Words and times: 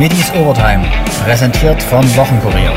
Middies 0.00 0.32
Overtime, 0.32 0.82
präsentiert 1.24 1.82
vom 1.82 2.02
Wochenkurier. 2.16 2.72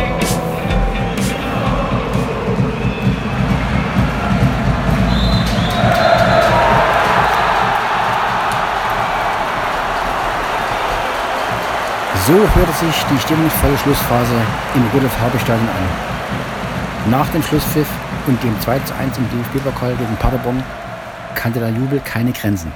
So 12.27 12.34
hörte 12.34 12.73
sich 12.73 13.05
die 13.05 13.17
stimmungsvolle 13.17 13.77
Schlussphase 13.77 14.34
im 14.76 14.85
Rudolf 14.94 15.17
Habe-Stadion 15.21 15.70
an. 15.70 17.09
Nach 17.09 17.30
dem 17.30 17.41
Schlusspfiff 17.41 17.88
und 18.27 18.44
dem 18.44 18.59
2 18.59 18.80
zu 18.80 18.94
1 18.95 19.17
im 19.17 19.30
DFB-Pokal 19.30 19.95
gegen 19.95 20.17
Paderborn 20.17 20.62
kannte 21.35 21.62
der 21.62 21.70
Jubel 21.70 22.02
keine 22.02 22.34
Grenzen. 22.34 22.73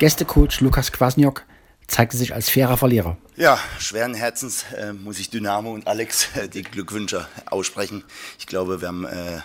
Gästecoach 0.00 0.60
Lukas 0.60 0.90
Kwasniok 0.90 1.44
zeigte 1.88 2.16
sich 2.16 2.34
als 2.34 2.50
fairer 2.50 2.76
Verlierer. 2.76 3.16
Ja, 3.36 3.58
schweren 3.78 4.14
Herzens 4.14 4.64
äh, 4.76 4.92
muss 4.92 5.18
ich 5.18 5.30
Dynamo 5.30 5.72
und 5.72 5.86
Alex 5.88 6.28
äh, 6.36 6.48
die 6.48 6.62
Glückwünsche 6.62 7.26
aussprechen. 7.46 8.04
Ich 8.38 8.46
glaube, 8.46 8.80
wir 8.80 8.88
haben 8.88 9.04
äh, 9.04 9.40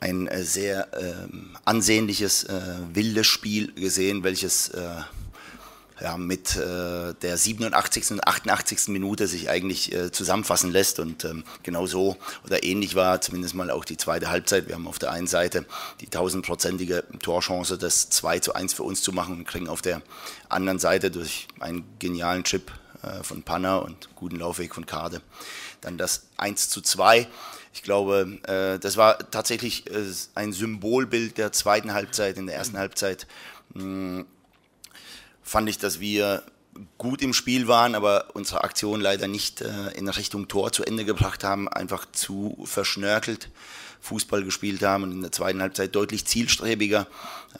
ein 0.00 0.26
äh, 0.26 0.42
sehr 0.42 0.88
ähm, 0.98 1.56
ansehnliches, 1.64 2.44
äh, 2.44 2.60
wildes 2.92 3.26
Spiel 3.26 3.72
gesehen, 3.74 4.24
welches 4.24 4.70
äh, 4.70 4.80
ja, 6.00 6.16
mit 6.16 6.56
äh, 6.56 7.14
der 7.14 7.36
87. 7.36 8.12
und 8.12 8.26
88. 8.26 8.88
Minute 8.88 9.26
sich 9.26 9.50
eigentlich 9.50 9.92
äh, 9.92 10.12
zusammenfassen 10.12 10.70
lässt. 10.70 10.98
Und 11.00 11.24
ähm, 11.24 11.44
genau 11.62 11.86
so 11.86 12.16
oder 12.44 12.62
ähnlich 12.64 12.94
war 12.94 13.20
zumindest 13.20 13.54
mal 13.54 13.70
auch 13.70 13.84
die 13.84 13.96
zweite 13.96 14.30
Halbzeit. 14.30 14.68
Wir 14.68 14.74
haben 14.74 14.86
auf 14.86 14.98
der 14.98 15.10
einen 15.10 15.26
Seite 15.26 15.64
die 16.00 16.06
tausendprozentige 16.06 17.04
Torchance, 17.20 17.78
das 17.78 18.10
2 18.10 18.38
zu 18.40 18.54
1 18.54 18.74
für 18.74 18.84
uns 18.84 19.02
zu 19.02 19.12
machen 19.12 19.38
und 19.38 19.46
kriegen 19.46 19.68
auf 19.68 19.82
der 19.82 20.02
anderen 20.48 20.78
Seite 20.78 21.10
durch 21.10 21.48
einen 21.60 21.84
genialen 21.98 22.44
Chip 22.44 22.70
äh, 23.02 23.22
von 23.22 23.42
Panna 23.42 23.78
und 23.78 24.08
guten 24.14 24.36
Laufweg 24.36 24.74
von 24.74 24.86
Kade 24.86 25.20
dann 25.80 25.98
das 25.98 26.26
1 26.36 26.68
zu 26.68 26.80
2. 26.80 27.28
Ich 27.72 27.82
glaube, 27.82 28.38
äh, 28.44 28.78
das 28.78 28.96
war 28.96 29.18
tatsächlich 29.30 29.88
äh, 29.90 30.04
ein 30.34 30.52
Symbolbild 30.52 31.38
der 31.38 31.52
zweiten 31.52 31.92
Halbzeit. 31.92 32.36
In 32.36 32.46
der 32.46 32.56
ersten 32.56 32.78
Halbzeit 32.78 33.26
mh, 33.74 33.82
hm, 33.82 34.26
fand 35.48 35.68
ich, 35.68 35.78
dass 35.78 35.98
wir 35.98 36.42
gut 36.98 37.22
im 37.22 37.32
Spiel 37.32 37.66
waren, 37.66 37.94
aber 37.94 38.26
unsere 38.34 38.62
Aktion 38.62 39.00
leider 39.00 39.26
nicht 39.26 39.62
äh, 39.62 39.90
in 39.96 40.08
Richtung 40.08 40.46
Tor 40.46 40.72
zu 40.72 40.84
Ende 40.84 41.04
gebracht 41.04 41.42
haben, 41.42 41.68
einfach 41.68 42.06
zu 42.12 42.56
verschnörkelt 42.64 43.50
Fußball 44.00 44.44
gespielt 44.44 44.82
haben 44.82 45.02
und 45.02 45.12
in 45.12 45.22
der 45.22 45.32
zweiten 45.32 45.60
Halbzeit 45.60 45.94
deutlich 45.96 46.24
zielstrebiger, 46.24 47.08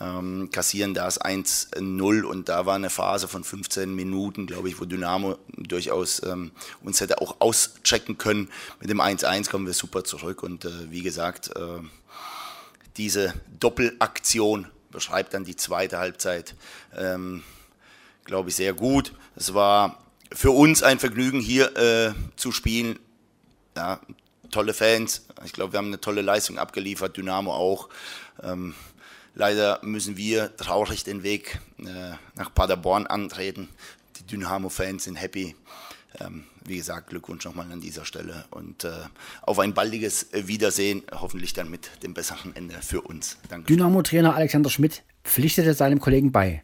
ähm, 0.00 0.50
kassieren 0.52 0.94
das 0.94 1.20
1-0 1.20 2.22
und 2.22 2.48
da 2.48 2.64
war 2.64 2.76
eine 2.76 2.90
Phase 2.90 3.26
von 3.26 3.42
15 3.42 3.92
Minuten, 3.92 4.46
glaube 4.46 4.68
ich, 4.68 4.80
wo 4.80 4.84
Dynamo 4.84 5.38
durchaus 5.56 6.22
ähm, 6.22 6.52
uns 6.82 7.00
hätte 7.00 7.20
auch 7.20 7.40
auschecken 7.40 8.18
können. 8.18 8.50
Mit 8.80 8.88
dem 8.88 9.00
1-1 9.00 9.50
kommen 9.50 9.66
wir 9.66 9.74
super 9.74 10.04
zurück 10.04 10.44
und 10.44 10.64
äh, 10.64 10.90
wie 10.90 11.02
gesagt, 11.02 11.56
äh, 11.56 11.80
diese 12.96 13.34
Doppelaktion 13.58 14.68
beschreibt 14.92 15.34
dann 15.34 15.44
die 15.44 15.56
zweite 15.56 15.98
Halbzeit. 15.98 16.54
Ähm, 16.96 17.42
glaube 18.28 18.50
ich, 18.50 18.56
sehr 18.56 18.74
gut. 18.74 19.12
Es 19.34 19.52
war 19.54 19.98
für 20.32 20.52
uns 20.52 20.84
ein 20.84 21.00
Vergnügen, 21.00 21.40
hier 21.40 21.76
äh, 21.76 22.12
zu 22.36 22.52
spielen. 22.52 23.00
Ja, 23.76 24.00
tolle 24.52 24.74
Fans. 24.74 25.26
Ich 25.44 25.52
glaube, 25.52 25.72
wir 25.72 25.78
haben 25.78 25.88
eine 25.88 26.00
tolle 26.00 26.22
Leistung 26.22 26.58
abgeliefert, 26.58 27.16
Dynamo 27.16 27.52
auch. 27.52 27.88
Ähm, 28.42 28.74
leider 29.34 29.80
müssen 29.82 30.16
wir 30.16 30.56
traurig 30.56 31.02
den 31.02 31.22
Weg 31.22 31.58
äh, 31.78 32.12
nach 32.36 32.54
Paderborn 32.54 33.06
antreten. 33.06 33.68
Die 34.18 34.26
Dynamo-Fans 34.26 35.04
sind 35.04 35.16
happy. 35.16 35.56
Ähm, 36.20 36.44
wie 36.64 36.76
gesagt, 36.76 37.10
Glückwunsch 37.10 37.44
nochmal 37.44 37.70
an 37.72 37.80
dieser 37.80 38.04
Stelle 38.04 38.44
und 38.50 38.84
äh, 38.84 38.90
auf 39.42 39.58
ein 39.58 39.72
baldiges 39.72 40.26
Wiedersehen, 40.32 41.02
hoffentlich 41.12 41.52
dann 41.52 41.70
mit 41.70 41.90
dem 42.02 42.14
besseren 42.14 42.54
Ende 42.56 42.74
für 42.82 43.00
uns. 43.00 43.38
Dynamo-Trainer 43.50 44.34
Alexander 44.34 44.68
Schmidt 44.68 45.02
pflichtete 45.24 45.72
seinem 45.74 46.00
Kollegen 46.00 46.32
bei. 46.32 46.62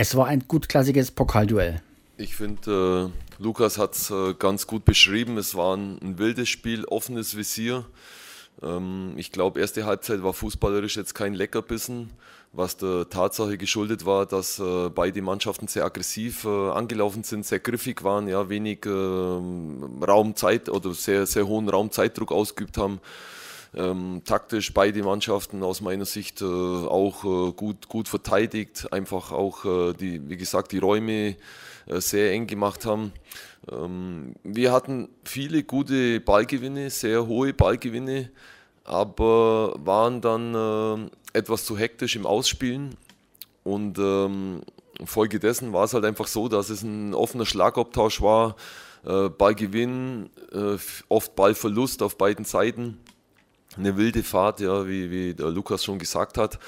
Es 0.00 0.16
war 0.16 0.28
ein 0.28 0.44
gutklassiges 0.48 1.10
Pokalduell. 1.10 1.82
Ich 2.16 2.34
finde, 2.34 3.12
äh, 3.38 3.42
Lukas 3.42 3.76
hat 3.76 3.94
es 3.94 4.10
äh, 4.10 4.32
ganz 4.32 4.66
gut 4.66 4.86
beschrieben. 4.86 5.36
Es 5.36 5.54
war 5.54 5.76
ein, 5.76 5.98
ein 6.00 6.18
wildes 6.18 6.48
Spiel, 6.48 6.86
offenes 6.86 7.36
Visier. 7.36 7.84
Ähm, 8.62 9.12
ich 9.18 9.30
glaube, 9.30 9.60
erste 9.60 9.84
Halbzeit 9.84 10.22
war 10.22 10.32
fußballerisch 10.32 10.96
jetzt 10.96 11.14
kein 11.14 11.34
Leckerbissen, 11.34 12.08
was 12.54 12.78
der 12.78 13.10
Tatsache 13.10 13.58
geschuldet 13.58 14.06
war, 14.06 14.24
dass 14.24 14.58
äh, 14.58 14.88
beide 14.88 15.20
Mannschaften 15.20 15.68
sehr 15.68 15.84
aggressiv 15.84 16.46
äh, 16.46 16.70
angelaufen 16.70 17.22
sind, 17.22 17.44
sehr 17.44 17.60
griffig 17.60 18.02
waren, 18.02 18.26
ja, 18.26 18.48
wenig 18.48 18.86
ähm, 18.86 20.02
Raumzeit 20.02 20.70
oder 20.70 20.94
sehr, 20.94 21.26
sehr 21.26 21.46
hohen 21.46 21.68
Raumzeitdruck 21.68 22.32
ausgeübt 22.32 22.78
haben 22.78 23.00
ähm, 23.74 24.22
taktisch 24.24 24.74
beide 24.74 25.02
Mannschaften 25.02 25.62
aus 25.62 25.80
meiner 25.80 26.04
Sicht 26.04 26.42
äh, 26.42 26.44
auch 26.44 27.24
äh, 27.24 27.52
gut, 27.52 27.88
gut 27.88 28.08
verteidigt, 28.08 28.92
einfach 28.92 29.30
auch 29.30 29.64
äh, 29.64 29.92
die, 29.92 30.28
wie 30.28 30.36
gesagt, 30.36 30.72
die 30.72 30.78
Räume 30.78 31.36
äh, 31.86 32.00
sehr 32.00 32.32
eng 32.32 32.46
gemacht 32.46 32.84
haben. 32.84 33.12
Ähm, 33.70 34.34
wir 34.42 34.72
hatten 34.72 35.08
viele 35.24 35.62
gute 35.62 36.20
Ballgewinne, 36.20 36.90
sehr 36.90 37.26
hohe 37.26 37.54
Ballgewinne, 37.54 38.30
aber 38.84 39.74
waren 39.78 40.20
dann 40.20 40.54
äh, 40.54 41.38
etwas 41.38 41.64
zu 41.64 41.78
hektisch 41.78 42.16
im 42.16 42.26
Ausspielen 42.26 42.96
und 43.62 43.98
ähm, 43.98 44.62
Folgedessen 45.04 45.72
war 45.72 45.84
es 45.84 45.94
halt 45.94 46.04
einfach 46.04 46.26
so, 46.26 46.48
dass 46.48 46.70
es 46.70 46.82
ein 46.82 47.14
offener 47.14 47.46
Schlagabtausch 47.46 48.20
war. 48.20 48.56
Äh, 49.06 49.30
Ballgewinn, 49.30 50.28
oft 51.08 51.34
Ballverlust 51.36 52.02
auf 52.02 52.18
beiden 52.18 52.44
Seiten 52.44 52.98
eine 53.80 53.96
wilde 53.96 54.22
Fahrt, 54.22 54.60
ja, 54.60 54.86
wie, 54.86 55.10
wie 55.10 55.34
der 55.34 55.50
Lukas 55.50 55.84
schon 55.84 55.98
gesagt 55.98 56.38
hat. 56.38 56.58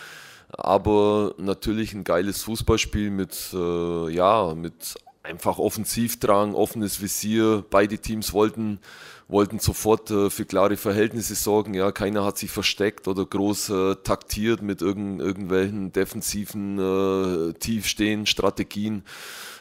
Aber 0.51 1.35
natürlich 1.39 1.95
ein 1.95 2.05
geiles 2.05 2.43
Fußballspiel 2.43 3.11
mit, 3.11 3.51
äh, 3.55 4.11
ja, 4.11 4.55
mit 4.55 4.97
einfach 5.23 5.59
Offensivdrang, 5.59 6.55
offenes 6.55 7.01
Visier. 7.01 7.65
Beide 7.71 7.99
Teams 7.99 8.33
wollten, 8.33 8.81
wollten 9.29 9.59
sofort 9.61 10.11
äh, 10.11 10.31
für 10.31 10.45
klare 10.45 10.77
Verhältnisse 10.77 11.35
sorgen. 11.35 11.75
Ja, 11.75 11.93
keiner 11.93 12.25
hat 12.25 12.39
sich 12.39 12.51
versteckt 12.51 13.09
oder 13.09 13.25
groß 13.25 13.71
äh, 13.71 13.95
taktiert 14.03 14.63
mit 14.63 14.83
irgend, 14.83 15.21
irgendwelchen 15.21 15.93
defensiven, 15.93 16.79
äh, 16.79 17.53
tiefstehenden 17.55 18.27
Strategien. 18.27 19.05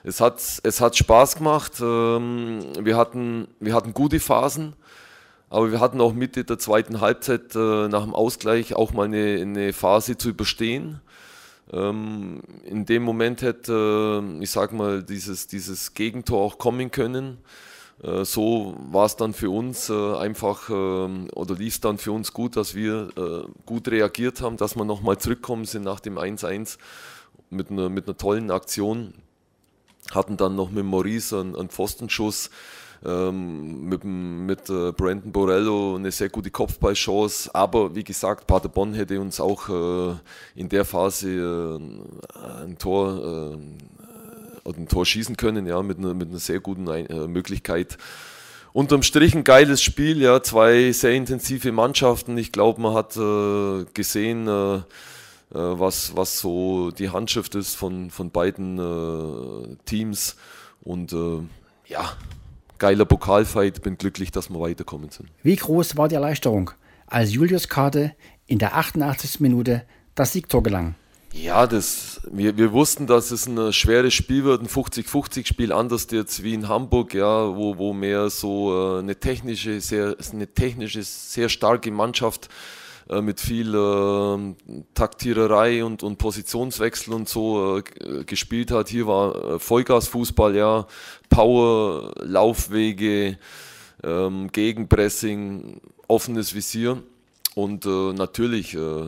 Es 0.03 0.19
hat, 0.19 0.41
es 0.63 0.81
hat 0.81 0.97
Spaß 0.97 1.35
gemacht. 1.35 1.73
Ähm, 1.79 2.63
wir, 2.79 2.97
hatten, 2.97 3.47
wir 3.59 3.73
hatten 3.75 3.93
gute 3.93 4.19
Phasen. 4.19 4.73
Aber 5.51 5.69
wir 5.69 5.81
hatten 5.81 5.99
auch 5.99 6.13
Mitte 6.13 6.45
der 6.45 6.59
zweiten 6.59 7.01
Halbzeit 7.01 7.57
äh, 7.57 7.89
nach 7.89 8.03
dem 8.03 8.15
Ausgleich 8.15 8.73
auch 8.73 8.93
mal 8.93 9.03
eine, 9.03 9.41
eine 9.41 9.73
Phase 9.73 10.17
zu 10.17 10.29
überstehen. 10.29 11.01
Ähm, 11.73 12.41
in 12.63 12.85
dem 12.85 13.03
Moment 13.03 13.41
hätte, 13.41 14.23
äh, 14.23 14.43
ich 14.43 14.49
sag 14.49 14.71
mal, 14.71 15.03
dieses, 15.03 15.47
dieses 15.47 15.93
Gegentor 15.93 16.41
auch 16.41 16.57
kommen 16.57 16.89
können. 16.89 17.37
Äh, 18.01 18.23
so 18.23 18.77
war 18.91 19.05
es 19.05 19.17
dann 19.17 19.33
für 19.33 19.49
uns 19.49 19.89
äh, 19.89 20.15
einfach 20.15 20.69
ähm, 20.69 21.27
oder 21.35 21.55
lief 21.55 21.81
dann 21.81 21.97
für 21.97 22.13
uns 22.13 22.31
gut, 22.31 22.55
dass 22.55 22.73
wir 22.73 23.09
äh, 23.17 23.51
gut 23.65 23.89
reagiert 23.89 24.39
haben, 24.39 24.55
dass 24.55 24.77
wir 24.77 24.85
nochmal 24.85 25.17
zurückkommen 25.17 25.65
sind 25.65 25.83
nach 25.83 25.99
dem 25.99 26.17
1-1 26.17 26.77
mit 27.49 27.71
einer, 27.71 27.89
mit 27.89 28.07
einer 28.07 28.15
tollen 28.15 28.51
Aktion. 28.51 29.15
Hatten 30.11 30.37
dann 30.37 30.55
noch 30.55 30.71
mit 30.71 30.85
Maurice 30.85 31.41
einen, 31.41 31.57
einen 31.57 31.69
Pfostenschuss 31.69 32.51
ähm, 33.03 33.89
mit, 33.89 34.03
mit 34.03 34.69
äh, 34.69 34.91
Brandon 34.91 35.31
Borello 35.31 35.95
eine 35.95 36.11
sehr 36.11 36.29
gute 36.29 36.51
Kopfballchance. 36.51 37.49
Aber 37.53 37.95
wie 37.95 38.03
gesagt, 38.03 38.45
Paderborn 38.45 38.93
hätte 38.93 39.19
uns 39.19 39.39
auch 39.39 39.69
äh, 39.69 40.15
in 40.55 40.69
der 40.69 40.85
Phase 40.85 41.29
äh, 41.29 42.63
ein 42.63 42.77
Tor 42.77 43.53
äh, 43.53 44.67
oder 44.67 44.77
ein 44.77 44.87
Tor 44.87 45.05
schießen 45.05 45.35
können, 45.35 45.65
ja, 45.65 45.81
mit 45.81 45.97
einer, 45.97 46.13
mit 46.13 46.29
einer 46.29 46.37
sehr 46.37 46.59
guten 46.59 46.87
äh, 46.87 47.27
Möglichkeit. 47.27 47.97
Unterm 48.73 49.01
Strich 49.01 49.33
ein 49.33 49.43
geiles 49.43 49.81
Spiel, 49.81 50.21
ja, 50.21 50.41
zwei 50.43 50.91
sehr 50.91 51.11
intensive 51.11 51.71
Mannschaften. 51.71 52.37
Ich 52.37 52.51
glaube, 52.51 52.79
man 52.81 52.93
hat 52.93 53.17
äh, 53.17 53.85
gesehen, 53.93 54.47
was, 55.53 56.15
was 56.15 56.39
so 56.39 56.91
die 56.91 57.09
Handschrift 57.09 57.55
ist 57.55 57.75
von, 57.75 58.09
von 58.09 58.31
beiden 58.31 59.77
Teams. 59.83 60.37
Und 60.81 61.13
ja, 61.85 62.15
geiler 62.81 63.05
Pokalfight. 63.05 63.81
Bin 63.83 63.97
glücklich, 63.97 64.31
dass 64.31 64.49
wir 64.49 64.59
weiterkommen 64.59 65.09
sind. 65.11 65.29
Wie 65.43 65.55
groß 65.55 65.95
war 65.95 66.09
die 66.09 66.15
Erleichterung, 66.15 66.71
als 67.07 67.31
Julius 67.31 67.69
Karte 67.69 68.13
in 68.47 68.59
der 68.59 68.75
88. 68.75 69.39
Minute 69.39 69.83
das 70.15 70.33
Siegtor 70.33 70.63
gelang? 70.63 70.95
Ja, 71.31 71.65
das, 71.65 72.19
wir, 72.29 72.57
wir 72.57 72.73
wussten, 72.73 73.07
dass 73.07 73.31
es 73.31 73.47
ein 73.47 73.71
schweres 73.71 74.13
Spiel 74.13 74.43
wird, 74.43 74.61
ein 74.61 74.67
50-50-Spiel, 74.67 75.71
anders 75.71 76.07
jetzt 76.11 76.43
wie 76.43 76.53
in 76.53 76.67
Hamburg, 76.67 77.13
ja, 77.13 77.55
wo, 77.55 77.77
wo 77.77 77.93
mehr 77.93 78.29
so 78.29 78.97
äh, 78.97 78.99
eine 78.99 79.17
technische, 79.17 79.79
sehr, 79.79 80.17
eine 80.33 80.47
technische, 80.47 81.03
sehr 81.03 81.47
starke 81.47 81.89
Mannschaft 81.89 82.49
äh, 83.09 83.21
mit 83.21 83.39
viel 83.39 83.73
äh, 83.73 84.83
Taktiererei 84.93 85.85
und, 85.85 86.03
und 86.03 86.17
Positionswechsel 86.17 87.13
und 87.13 87.29
so 87.29 87.77
äh, 87.77 88.23
gespielt 88.25 88.71
hat. 88.71 88.89
Hier 88.89 89.07
war 89.07 89.53
äh, 89.55 89.59
Vollgasfußball, 89.59 90.55
ja, 90.55 90.85
Power, 91.31 92.13
Laufwege, 92.19 93.39
ähm, 94.03 94.51
Gegenpressing, 94.51 95.81
offenes 96.07 96.53
Visier. 96.53 97.01
Und 97.53 97.85
äh, 97.85 98.13
natürlich, 98.13 98.75
äh, 98.75 99.07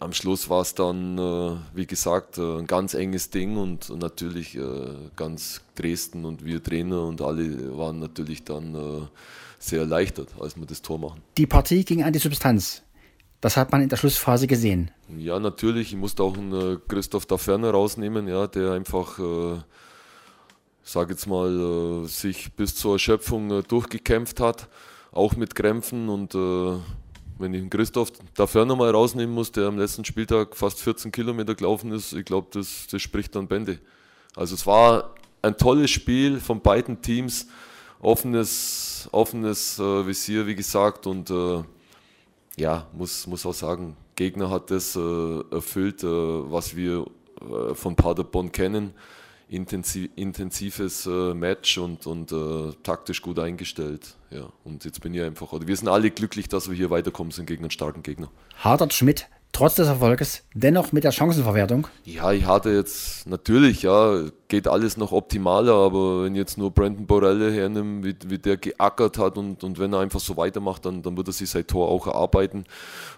am 0.00 0.12
Schluss 0.12 0.50
war 0.50 0.62
es 0.62 0.74
dann, 0.74 1.16
äh, 1.16 1.56
wie 1.74 1.86
gesagt, 1.86 2.36
äh, 2.36 2.58
ein 2.58 2.66
ganz 2.66 2.94
enges 2.94 3.30
Ding 3.30 3.56
und 3.56 3.88
natürlich 3.98 4.56
äh, 4.56 4.62
ganz 5.16 5.62
Dresden 5.76 6.24
und 6.26 6.44
wir 6.44 6.62
Trainer 6.62 7.04
und 7.04 7.22
alle 7.22 7.76
waren 7.78 7.98
natürlich 7.98 8.44
dann 8.44 8.74
äh, 8.74 9.06
sehr 9.58 9.80
erleichtert, 9.80 10.28
als 10.38 10.56
wir 10.56 10.66
das 10.66 10.82
Tor 10.82 10.98
machen. 10.98 11.22
Die 11.38 11.46
Partie 11.46 11.84
ging 11.84 12.02
an 12.02 12.12
die 12.12 12.18
Substanz. 12.18 12.82
Das 13.40 13.56
hat 13.56 13.72
man 13.72 13.80
in 13.80 13.88
der 13.88 13.96
Schlussphase 13.96 14.46
gesehen. 14.46 14.90
Ja, 15.16 15.38
natürlich. 15.38 15.92
Ich 15.92 15.98
musste 15.98 16.22
auch 16.22 16.36
einen 16.36 16.80
Christoph 16.86 17.24
da 17.24 17.36
rausnehmen, 17.36 18.28
ja, 18.28 18.46
der 18.46 18.72
einfach, 18.72 19.18
sage 20.92 21.12
jetzt 21.12 21.26
mal, 21.26 22.04
sich 22.06 22.52
bis 22.54 22.74
zur 22.74 22.94
Erschöpfung 22.94 23.62
durchgekämpft 23.68 24.40
hat, 24.40 24.68
auch 25.12 25.36
mit 25.36 25.54
Krämpfen 25.54 26.08
und 26.08 26.34
wenn 27.40 27.54
ich 27.54 27.60
einen 27.60 27.70
Christoph 27.70 28.12
dafür 28.34 28.66
nochmal 28.66 28.90
rausnehmen 28.90 29.34
muss, 29.34 29.50
der 29.50 29.66
am 29.66 29.78
letzten 29.78 30.04
Spieltag 30.04 30.54
fast 30.56 30.80
14 30.80 31.10
Kilometer 31.10 31.54
gelaufen 31.54 31.90
ist, 31.92 32.12
ich 32.12 32.24
glaube, 32.24 32.48
das, 32.52 32.86
das 32.90 33.00
spricht 33.00 33.34
dann 33.34 33.48
Bände. 33.48 33.78
Also 34.36 34.54
es 34.54 34.66
war 34.66 35.14
ein 35.42 35.56
tolles 35.56 35.90
Spiel 35.90 36.38
von 36.38 36.60
beiden 36.60 37.00
Teams, 37.00 37.46
offenes, 38.00 39.08
offenes 39.10 39.78
äh, 39.78 40.06
Visier, 40.06 40.46
wie 40.46 40.54
gesagt, 40.54 41.06
und 41.06 41.30
äh, 41.30 41.62
ja, 42.56 42.86
muss, 42.92 43.26
muss 43.26 43.46
auch 43.46 43.54
sagen, 43.54 43.96
Gegner 44.16 44.50
hat 44.50 44.70
das 44.70 44.94
äh, 44.96 45.40
erfüllt, 45.50 46.04
äh, 46.04 46.06
was 46.06 46.76
wir 46.76 47.06
äh, 47.40 47.74
von 47.74 47.96
Paderborn 47.96 48.52
kennen 48.52 48.92
intensiv, 49.50 50.10
intensives 50.14 51.06
äh, 51.06 51.34
Match 51.34 51.76
und, 51.76 52.06
und 52.06 52.32
äh, 52.32 52.72
taktisch 52.82 53.20
gut 53.20 53.38
eingestellt. 53.38 54.16
Ja, 54.30 54.48
und 54.64 54.84
jetzt 54.84 55.00
bin 55.00 55.12
ich 55.12 55.22
einfach, 55.22 55.52
oder 55.52 55.66
wir 55.66 55.76
sind 55.76 55.88
alle 55.88 56.10
glücklich, 56.10 56.48
dass 56.48 56.70
wir 56.70 56.76
hier 56.76 56.90
weiterkommen 56.90 57.32
sind 57.32 57.46
gegen 57.46 57.64
einen 57.64 57.72
starken 57.72 58.02
Gegner. 58.02 58.30
Hadert 58.58 58.94
Schmidt 58.94 59.28
trotz 59.52 59.74
des 59.74 59.88
Erfolges 59.88 60.44
dennoch 60.54 60.92
mit 60.92 61.02
der 61.02 61.10
Chancenverwertung? 61.10 61.88
Ja, 62.04 62.30
ich 62.30 62.44
hatte 62.44 62.70
jetzt 62.70 63.26
natürlich, 63.26 63.82
ja, 63.82 64.22
geht 64.46 64.68
alles 64.68 64.96
noch 64.96 65.10
optimaler, 65.10 65.74
aber 65.74 66.22
wenn 66.24 66.36
jetzt 66.36 66.56
nur 66.56 66.70
Brandon 66.70 67.06
Borelle 67.06 67.52
hernimmt, 67.52 68.04
wie, 68.04 68.14
wie 68.30 68.38
der 68.38 68.56
geackert 68.56 69.18
hat 69.18 69.36
und, 69.36 69.64
und 69.64 69.80
wenn 69.80 69.92
er 69.92 69.98
einfach 69.98 70.20
so 70.20 70.36
weitermacht, 70.36 70.86
dann, 70.86 71.02
dann 71.02 71.16
wird 71.16 71.26
er 71.26 71.32
sich 71.32 71.50
sein 71.50 71.66
Tor 71.66 71.88
auch 71.88 72.06
erarbeiten. 72.06 72.64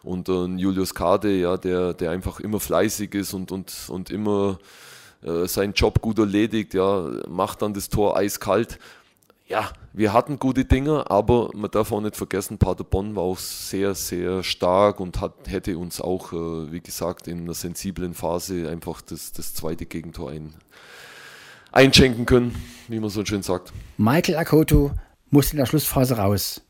Und 0.03 0.31
äh, 0.31 0.47
Julius 0.47 0.95
Kade, 0.95 1.31
ja, 1.31 1.59
der, 1.59 1.93
der 1.93 2.11
einfach 2.11 2.41
immer 2.41 2.59
fleißig 2.59 3.15
ist 3.15 3.35
und, 3.35 3.53
und, 3.53 3.71
und 3.89 4.09
immer 4.09 4.59
äh, 5.23 5.47
seinen 5.47 5.73
Job 5.73 6.01
gut 6.01 6.19
erledigt, 6.19 6.75
ja, 6.75 7.11
macht 7.29 7.63
dann 7.63 7.75
das 7.75 7.89
Tor 7.89 8.17
eiskalt. 8.17 8.79
Ja, 9.47 9.71
wir 9.93 10.13
hatten 10.13 10.39
gute 10.39 10.65
Dinge, 10.65 11.11
aber 11.11 11.51
man 11.55 11.71
darf 11.71 11.93
auch 11.93 12.01
nicht 12.01 12.17
vergessen, 12.17 12.59
Paderborn 12.59 13.15
war 13.15 13.25
auch 13.25 13.39
sehr, 13.39 13.95
sehr 13.95 14.43
stark 14.43 14.99
und 14.99 15.21
hat, 15.21 15.35
hätte 15.47 15.77
uns 15.77 16.01
auch, 16.01 16.33
äh, 16.33 16.73
wie 16.73 16.81
gesagt, 16.81 17.29
in 17.29 17.43
einer 17.43 17.55
sensiblen 17.55 18.15
Phase 18.15 18.69
einfach 18.71 19.01
das, 19.03 19.33
das 19.33 19.53
zweite 19.55 19.85
Gegentor 19.85 20.31
ein, 20.31 20.55
einschenken 21.71 22.27
können, 22.27 22.55
wie 22.89 23.01
man 23.01 23.11
so 23.11 23.25
schön 23.25 23.43
sagt. 23.43 23.73
Michael 23.99 24.37
Akoto 24.37 24.93
musste 25.31 25.53
in 25.53 25.59
der 25.59 25.67
Schlussphase 25.67 26.17
raus. 26.17 26.63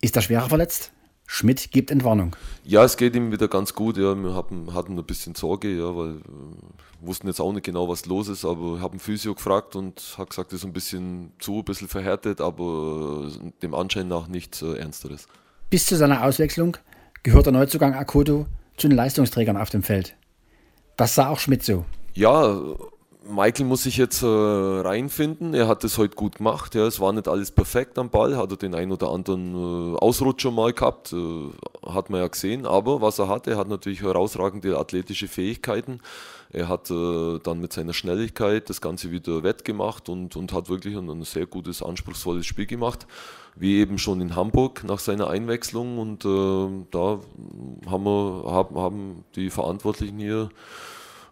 Ist 0.00 0.16
er 0.16 0.22
schwerer 0.22 0.48
verletzt? 0.48 0.92
Schmidt 1.30 1.70
gibt 1.72 1.90
Entwarnung. 1.90 2.34
Ja, 2.64 2.82
es 2.84 2.96
geht 2.96 3.14
ihm 3.14 3.30
wieder 3.30 3.48
ganz 3.48 3.74
gut. 3.74 3.98
Ja. 3.98 4.14
Wir 4.14 4.34
hatten, 4.34 4.72
hatten 4.72 4.98
ein 4.98 5.04
bisschen 5.04 5.34
Sorge, 5.34 5.68
ja, 5.68 5.94
weil 5.94 6.14
wir 6.14 6.20
äh, 6.20 7.06
wussten 7.06 7.26
jetzt 7.26 7.38
auch 7.38 7.52
nicht 7.52 7.66
genau, 7.66 7.86
was 7.86 8.06
los 8.06 8.28
ist, 8.28 8.46
aber 8.46 8.76
ich 8.76 8.80
habe 8.80 8.92
einen 8.92 8.98
Physio 8.98 9.34
gefragt 9.34 9.76
und 9.76 10.14
hat 10.16 10.30
gesagt, 10.30 10.54
es 10.54 10.60
ist 10.60 10.64
ein 10.64 10.72
bisschen 10.72 11.32
zu, 11.38 11.58
ein 11.58 11.64
bisschen 11.64 11.86
verhärtet, 11.86 12.40
aber 12.40 13.28
äh, 13.28 13.50
dem 13.62 13.74
Anschein 13.74 14.08
nach 14.08 14.26
nichts 14.26 14.62
äh, 14.62 14.78
Ernsteres. 14.78 15.28
Bis 15.68 15.84
zu 15.84 15.96
seiner 15.96 16.24
Auswechslung 16.24 16.78
gehört 17.22 17.44
der 17.44 17.52
Neuzugang 17.52 17.92
Akoto 17.92 18.46
zu 18.78 18.88
den 18.88 18.96
Leistungsträgern 18.96 19.58
auf 19.58 19.68
dem 19.68 19.82
Feld. 19.82 20.16
Das 20.96 21.14
sah 21.14 21.28
auch 21.28 21.40
Schmidt 21.40 21.62
so. 21.62 21.84
Ja, 22.14 22.58
Michael 23.30 23.66
muss 23.66 23.82
sich 23.82 23.98
jetzt 23.98 24.22
äh, 24.22 24.26
reinfinden. 24.26 25.52
Er 25.52 25.68
hat 25.68 25.84
es 25.84 25.98
heute 25.98 26.16
gut 26.16 26.36
gemacht. 26.36 26.74
Ja. 26.74 26.86
Es 26.86 26.98
war 26.98 27.12
nicht 27.12 27.28
alles 27.28 27.50
perfekt 27.50 27.98
am 27.98 28.08
Ball. 28.08 28.36
Hat 28.38 28.50
er 28.50 28.56
den 28.56 28.74
einen 28.74 28.90
oder 28.90 29.10
anderen 29.10 29.94
äh, 29.94 29.98
Ausrutscher 29.98 30.50
mal 30.50 30.72
gehabt. 30.72 31.12
Äh, 31.12 31.50
hat 31.86 32.08
man 32.08 32.22
ja 32.22 32.28
gesehen. 32.28 32.64
Aber 32.64 33.02
was 33.02 33.18
er 33.18 33.28
hat, 33.28 33.46
er 33.46 33.58
hat 33.58 33.68
natürlich 33.68 34.00
herausragende 34.00 34.78
athletische 34.78 35.28
Fähigkeiten. 35.28 36.00
Er 36.50 36.68
hat 36.68 36.90
äh, 36.90 37.38
dann 37.40 37.60
mit 37.60 37.74
seiner 37.74 37.92
Schnelligkeit 37.92 38.70
das 38.70 38.80
Ganze 38.80 39.10
wieder 39.10 39.42
wettgemacht 39.42 40.08
und, 40.08 40.34
und 40.34 40.54
hat 40.54 40.70
wirklich 40.70 40.96
ein, 40.96 41.10
ein, 41.10 41.22
sehr 41.24 41.44
gutes, 41.44 41.82
anspruchsvolles 41.82 42.46
Spiel 42.46 42.66
gemacht. 42.66 43.06
Wie 43.54 43.76
eben 43.76 43.98
schon 43.98 44.22
in 44.22 44.36
Hamburg 44.36 44.84
nach 44.84 45.00
seiner 45.00 45.28
Einwechslung. 45.28 45.98
Und 45.98 46.24
äh, 46.24 46.86
da 46.90 47.20
haben, 47.90 48.04
wir, 48.04 48.44
haben, 48.46 48.78
haben 48.78 49.24
die 49.34 49.50
Verantwortlichen 49.50 50.18
hier 50.18 50.48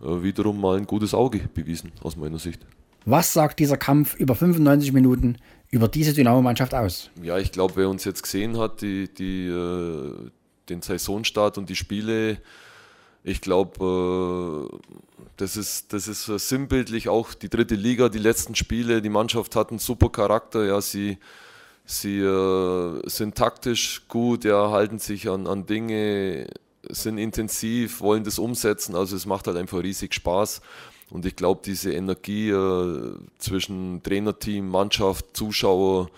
wiederum 0.00 0.60
mal 0.60 0.76
ein 0.76 0.86
gutes 0.86 1.14
Auge 1.14 1.48
bewiesen, 1.54 1.92
aus 2.02 2.16
meiner 2.16 2.38
Sicht. 2.38 2.60
Was 3.04 3.32
sagt 3.32 3.60
dieser 3.60 3.76
Kampf 3.76 4.14
über 4.16 4.34
95 4.34 4.92
Minuten 4.92 5.36
über 5.70 5.88
diese 5.88 6.12
Dynamo-Mannschaft 6.12 6.74
aus? 6.74 7.10
Ja, 7.22 7.38
ich 7.38 7.52
glaube, 7.52 7.76
wer 7.76 7.88
uns 7.88 8.04
jetzt 8.04 8.22
gesehen 8.22 8.58
hat, 8.58 8.82
die, 8.82 9.12
die, 9.12 9.46
äh, 9.46 10.12
den 10.68 10.82
Saisonstart 10.82 11.56
und 11.56 11.68
die 11.70 11.76
Spiele, 11.76 12.38
ich 13.22 13.40
glaube, 13.40 14.68
äh, 14.72 14.76
das 15.36 15.56
ist, 15.56 15.92
das 15.92 16.08
ist 16.08 16.26
sinnbildlich 16.26 17.08
auch 17.08 17.34
die 17.34 17.48
dritte 17.48 17.74
Liga, 17.74 18.08
die 18.08 18.18
letzten 18.18 18.54
Spiele. 18.54 19.02
Die 19.02 19.08
Mannschaft 19.08 19.54
hat 19.54 19.70
einen 19.70 19.78
super 19.78 20.08
Charakter. 20.08 20.64
Ja, 20.64 20.80
sie, 20.80 21.18
sie 21.84 22.18
äh, 22.18 23.08
sind 23.08 23.36
taktisch 23.36 24.08
gut, 24.08 24.44
ja, 24.44 24.70
halten 24.70 24.98
sich 24.98 25.28
an, 25.28 25.46
an 25.46 25.66
Dinge 25.66 26.48
sind 26.90 27.18
intensiv, 27.18 28.00
wollen 28.00 28.24
das 28.24 28.38
umsetzen. 28.38 28.94
Also 28.94 29.16
es 29.16 29.26
macht 29.26 29.46
halt 29.46 29.56
einfach 29.56 29.82
riesig 29.82 30.14
Spaß. 30.14 30.60
Und 31.10 31.24
ich 31.24 31.36
glaube, 31.36 31.60
diese 31.64 31.92
Energie 31.92 32.50
äh, 32.50 33.14
zwischen 33.38 34.02
Trainerteam, 34.02 34.68
Mannschaft, 34.68 35.36
Zuschauer, 35.36 36.10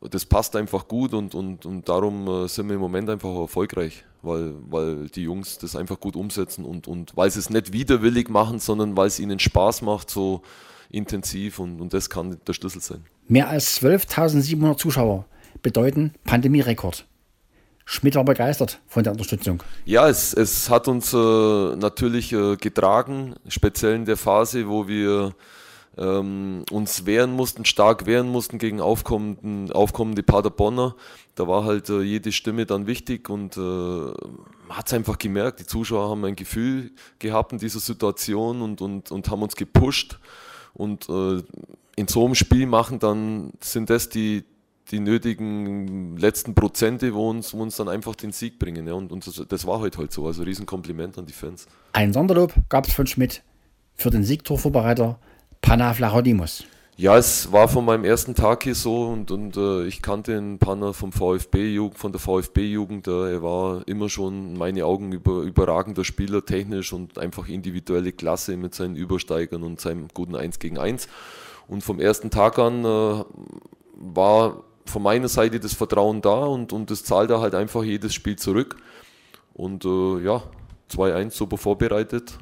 das 0.00 0.24
passt 0.24 0.56
einfach 0.56 0.88
gut 0.88 1.14
und, 1.14 1.34
und, 1.34 1.66
und 1.66 1.88
darum 1.88 2.28
äh, 2.28 2.48
sind 2.48 2.68
wir 2.68 2.74
im 2.74 2.80
Moment 2.80 3.08
einfach 3.08 3.34
erfolgreich, 3.34 4.04
weil, 4.22 4.54
weil 4.68 5.08
die 5.08 5.22
Jungs 5.22 5.58
das 5.58 5.76
einfach 5.76 5.98
gut 5.98 6.16
umsetzen 6.16 6.64
und, 6.64 6.88
und 6.88 7.16
weil 7.16 7.30
sie 7.30 7.38
es 7.38 7.50
nicht 7.50 7.72
widerwillig 7.72 8.28
machen, 8.28 8.58
sondern 8.58 8.96
weil 8.96 9.08
es 9.08 9.18
ihnen 9.18 9.38
Spaß 9.38 9.82
macht, 9.82 10.10
so 10.10 10.42
intensiv 10.90 11.58
und, 11.58 11.80
und 11.80 11.92
das 11.92 12.10
kann 12.10 12.38
der 12.46 12.52
Schlüssel 12.52 12.80
sein. 12.80 13.04
Mehr 13.28 13.48
als 13.48 13.80
12.700 13.80 14.76
Zuschauer 14.76 15.24
bedeuten 15.62 16.12
Pandemierekord. 16.24 17.06
Schmidt 17.84 18.14
war 18.14 18.24
begeistert 18.24 18.80
von 18.86 19.02
der 19.02 19.12
Unterstützung. 19.12 19.62
Ja, 19.84 20.08
es, 20.08 20.34
es 20.34 20.70
hat 20.70 20.88
uns 20.88 21.12
äh, 21.12 21.16
natürlich 21.16 22.32
äh, 22.32 22.56
getragen, 22.56 23.34
speziell 23.48 23.94
in 23.94 24.04
der 24.04 24.16
Phase, 24.16 24.68
wo 24.68 24.86
wir 24.88 25.34
ähm, 25.98 26.64
uns 26.70 27.04
wehren 27.06 27.32
mussten, 27.32 27.64
stark 27.64 28.06
wehren 28.06 28.28
mussten 28.28 28.58
gegen 28.58 28.80
aufkommenden, 28.80 29.70
aufkommende 29.72 30.22
Paderborner. 30.22 30.94
Da 31.34 31.48
war 31.48 31.64
halt 31.64 31.88
äh, 31.90 32.02
jede 32.02 32.32
Stimme 32.32 32.66
dann 32.66 32.86
wichtig 32.86 33.28
und 33.28 33.56
äh, 33.56 33.60
man 33.60 34.76
hat 34.76 34.86
es 34.86 34.94
einfach 34.94 35.18
gemerkt, 35.18 35.60
die 35.60 35.66
Zuschauer 35.66 36.08
haben 36.08 36.24
ein 36.24 36.36
Gefühl 36.36 36.92
gehabt 37.18 37.52
in 37.52 37.58
dieser 37.58 37.80
Situation 37.80 38.62
und, 38.62 38.80
und, 38.80 39.10
und 39.10 39.28
haben 39.28 39.42
uns 39.42 39.56
gepusht. 39.56 40.18
Und 40.74 41.08
äh, 41.10 41.42
in 41.96 42.08
so 42.08 42.24
einem 42.24 42.34
Spiel 42.34 42.66
machen, 42.66 42.98
dann 42.98 43.52
sind 43.60 43.90
das 43.90 44.08
die, 44.08 44.44
die 44.92 45.00
nötigen 45.00 46.16
letzten 46.18 46.54
Prozente, 46.54 47.14
wo 47.14 47.30
uns, 47.30 47.54
wo 47.54 47.62
uns 47.62 47.76
dann 47.76 47.88
einfach 47.88 48.14
den 48.14 48.30
Sieg 48.30 48.58
bringen. 48.58 48.86
Ja. 48.86 48.92
Und, 48.92 49.10
und 49.10 49.26
das, 49.26 49.42
das, 49.48 49.66
war 49.66 49.80
heute 49.80 49.98
halt 49.98 50.12
so. 50.12 50.26
Also 50.26 50.42
Riesenkompliment 50.42 51.18
an 51.18 51.26
die 51.26 51.32
Fans. 51.32 51.66
Ein 51.92 52.12
Sonderlob 52.12 52.52
gab 52.68 52.86
es 52.86 52.92
von 52.92 53.06
Schmidt 53.06 53.42
für 53.94 54.10
den 54.10 54.22
Siegtorvorbereiter 54.22 55.18
Panna 55.62 55.94
Flachodimos. 55.94 56.64
Ja, 56.96 57.16
es 57.16 57.50
war 57.50 57.68
von 57.68 57.86
meinem 57.86 58.04
ersten 58.04 58.34
Tag 58.34 58.64
hier 58.64 58.74
so 58.74 59.06
und, 59.06 59.30
und 59.30 59.56
äh, 59.56 59.86
ich 59.86 60.02
kannte 60.02 60.34
den 60.34 60.58
Panna 60.58 60.92
vom 60.92 61.10
VfB-Jugend, 61.10 61.98
von 61.98 62.12
der 62.12 62.20
VfB-Jugend. 62.20 63.08
Äh, 63.08 63.32
er 63.32 63.42
war 63.42 63.88
immer 63.88 64.10
schon 64.10 64.50
in 64.50 64.58
meinen 64.58 64.82
Augen 64.82 65.10
über, 65.10 65.40
überragender 65.40 66.04
Spieler, 66.04 66.44
technisch 66.44 66.92
und 66.92 67.18
einfach 67.18 67.48
individuelle 67.48 68.12
Klasse 68.12 68.58
mit 68.58 68.74
seinen 68.74 68.96
Übersteigern 68.96 69.62
und 69.62 69.80
seinem 69.80 70.08
guten 70.12 70.36
1 70.36 70.58
gegen 70.58 70.78
1. 70.78 71.08
Und 71.66 71.82
vom 71.82 71.98
ersten 71.98 72.28
Tag 72.28 72.58
an 72.58 72.84
äh, 72.84 73.24
war 73.94 74.62
von 74.86 75.02
meiner 75.02 75.28
Seite 75.28 75.60
das 75.60 75.74
Vertrauen 75.74 76.20
da 76.20 76.44
und, 76.44 76.72
und 76.72 76.90
das 76.90 77.04
zahlt 77.04 77.30
er 77.30 77.40
halt 77.40 77.54
einfach 77.54 77.82
jedes 77.82 78.14
Spiel 78.14 78.36
zurück. 78.36 78.76
Und 79.54 79.84
äh, 79.84 80.20
ja, 80.20 80.42
2-1 80.90 81.30
super 81.30 81.58
vorbereitet. 81.58 82.38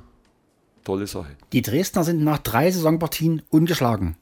Tolle 0.84 1.06
Sache. 1.06 1.36
Die 1.52 1.62
Dresdner 1.62 2.04
sind 2.04 2.24
nach 2.24 2.38
drei 2.38 2.70
Saisonpartien 2.70 3.42
ungeschlagen. 3.50 4.16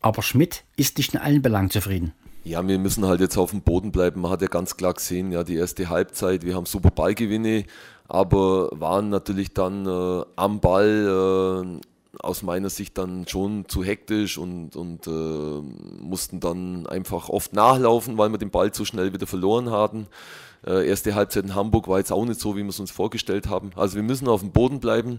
Aber 0.00 0.22
Schmidt 0.22 0.64
ist 0.76 0.98
nicht 0.98 1.14
in 1.14 1.20
allen 1.20 1.42
Belangen 1.42 1.70
zufrieden. 1.70 2.12
Ja, 2.44 2.66
wir 2.66 2.78
müssen 2.78 3.06
halt 3.06 3.20
jetzt 3.20 3.38
auf 3.38 3.50
dem 3.50 3.62
Boden 3.62 3.90
bleiben. 3.90 4.20
Man 4.20 4.30
hat 4.30 4.42
ja 4.42 4.48
ganz 4.48 4.76
klar 4.76 4.92
gesehen, 4.92 5.32
ja, 5.32 5.44
die 5.44 5.56
erste 5.56 5.88
Halbzeit, 5.88 6.44
wir 6.44 6.54
haben 6.54 6.66
super 6.66 6.90
Ballgewinne, 6.90 7.64
aber 8.06 8.68
waren 8.72 9.08
natürlich 9.08 9.54
dann 9.54 9.86
äh, 9.86 10.24
am 10.36 10.60
Ball 10.60 11.80
äh, 11.80 11.80
aus 12.20 12.42
meiner 12.42 12.70
Sicht 12.70 12.98
dann 12.98 13.26
schon 13.26 13.68
zu 13.68 13.84
hektisch 13.84 14.38
und, 14.38 14.76
und 14.76 15.06
äh, 15.06 15.10
mussten 16.02 16.40
dann 16.40 16.86
einfach 16.86 17.28
oft 17.28 17.52
nachlaufen, 17.52 18.18
weil 18.18 18.30
wir 18.30 18.38
den 18.38 18.50
Ball 18.50 18.72
zu 18.72 18.84
schnell 18.84 19.12
wieder 19.12 19.26
verloren 19.26 19.70
hatten. 19.70 20.06
Äh, 20.66 20.88
erste 20.88 21.14
Halbzeit 21.14 21.44
in 21.44 21.54
Hamburg 21.54 21.88
war 21.88 21.98
jetzt 21.98 22.12
auch 22.12 22.24
nicht 22.24 22.40
so, 22.40 22.56
wie 22.56 22.62
wir 22.62 22.70
es 22.70 22.80
uns 22.80 22.90
vorgestellt 22.90 23.48
haben. 23.48 23.70
Also 23.76 23.96
wir 23.96 24.02
müssen 24.02 24.28
auf 24.28 24.40
dem 24.40 24.52
Boden 24.52 24.80
bleiben. 24.80 25.18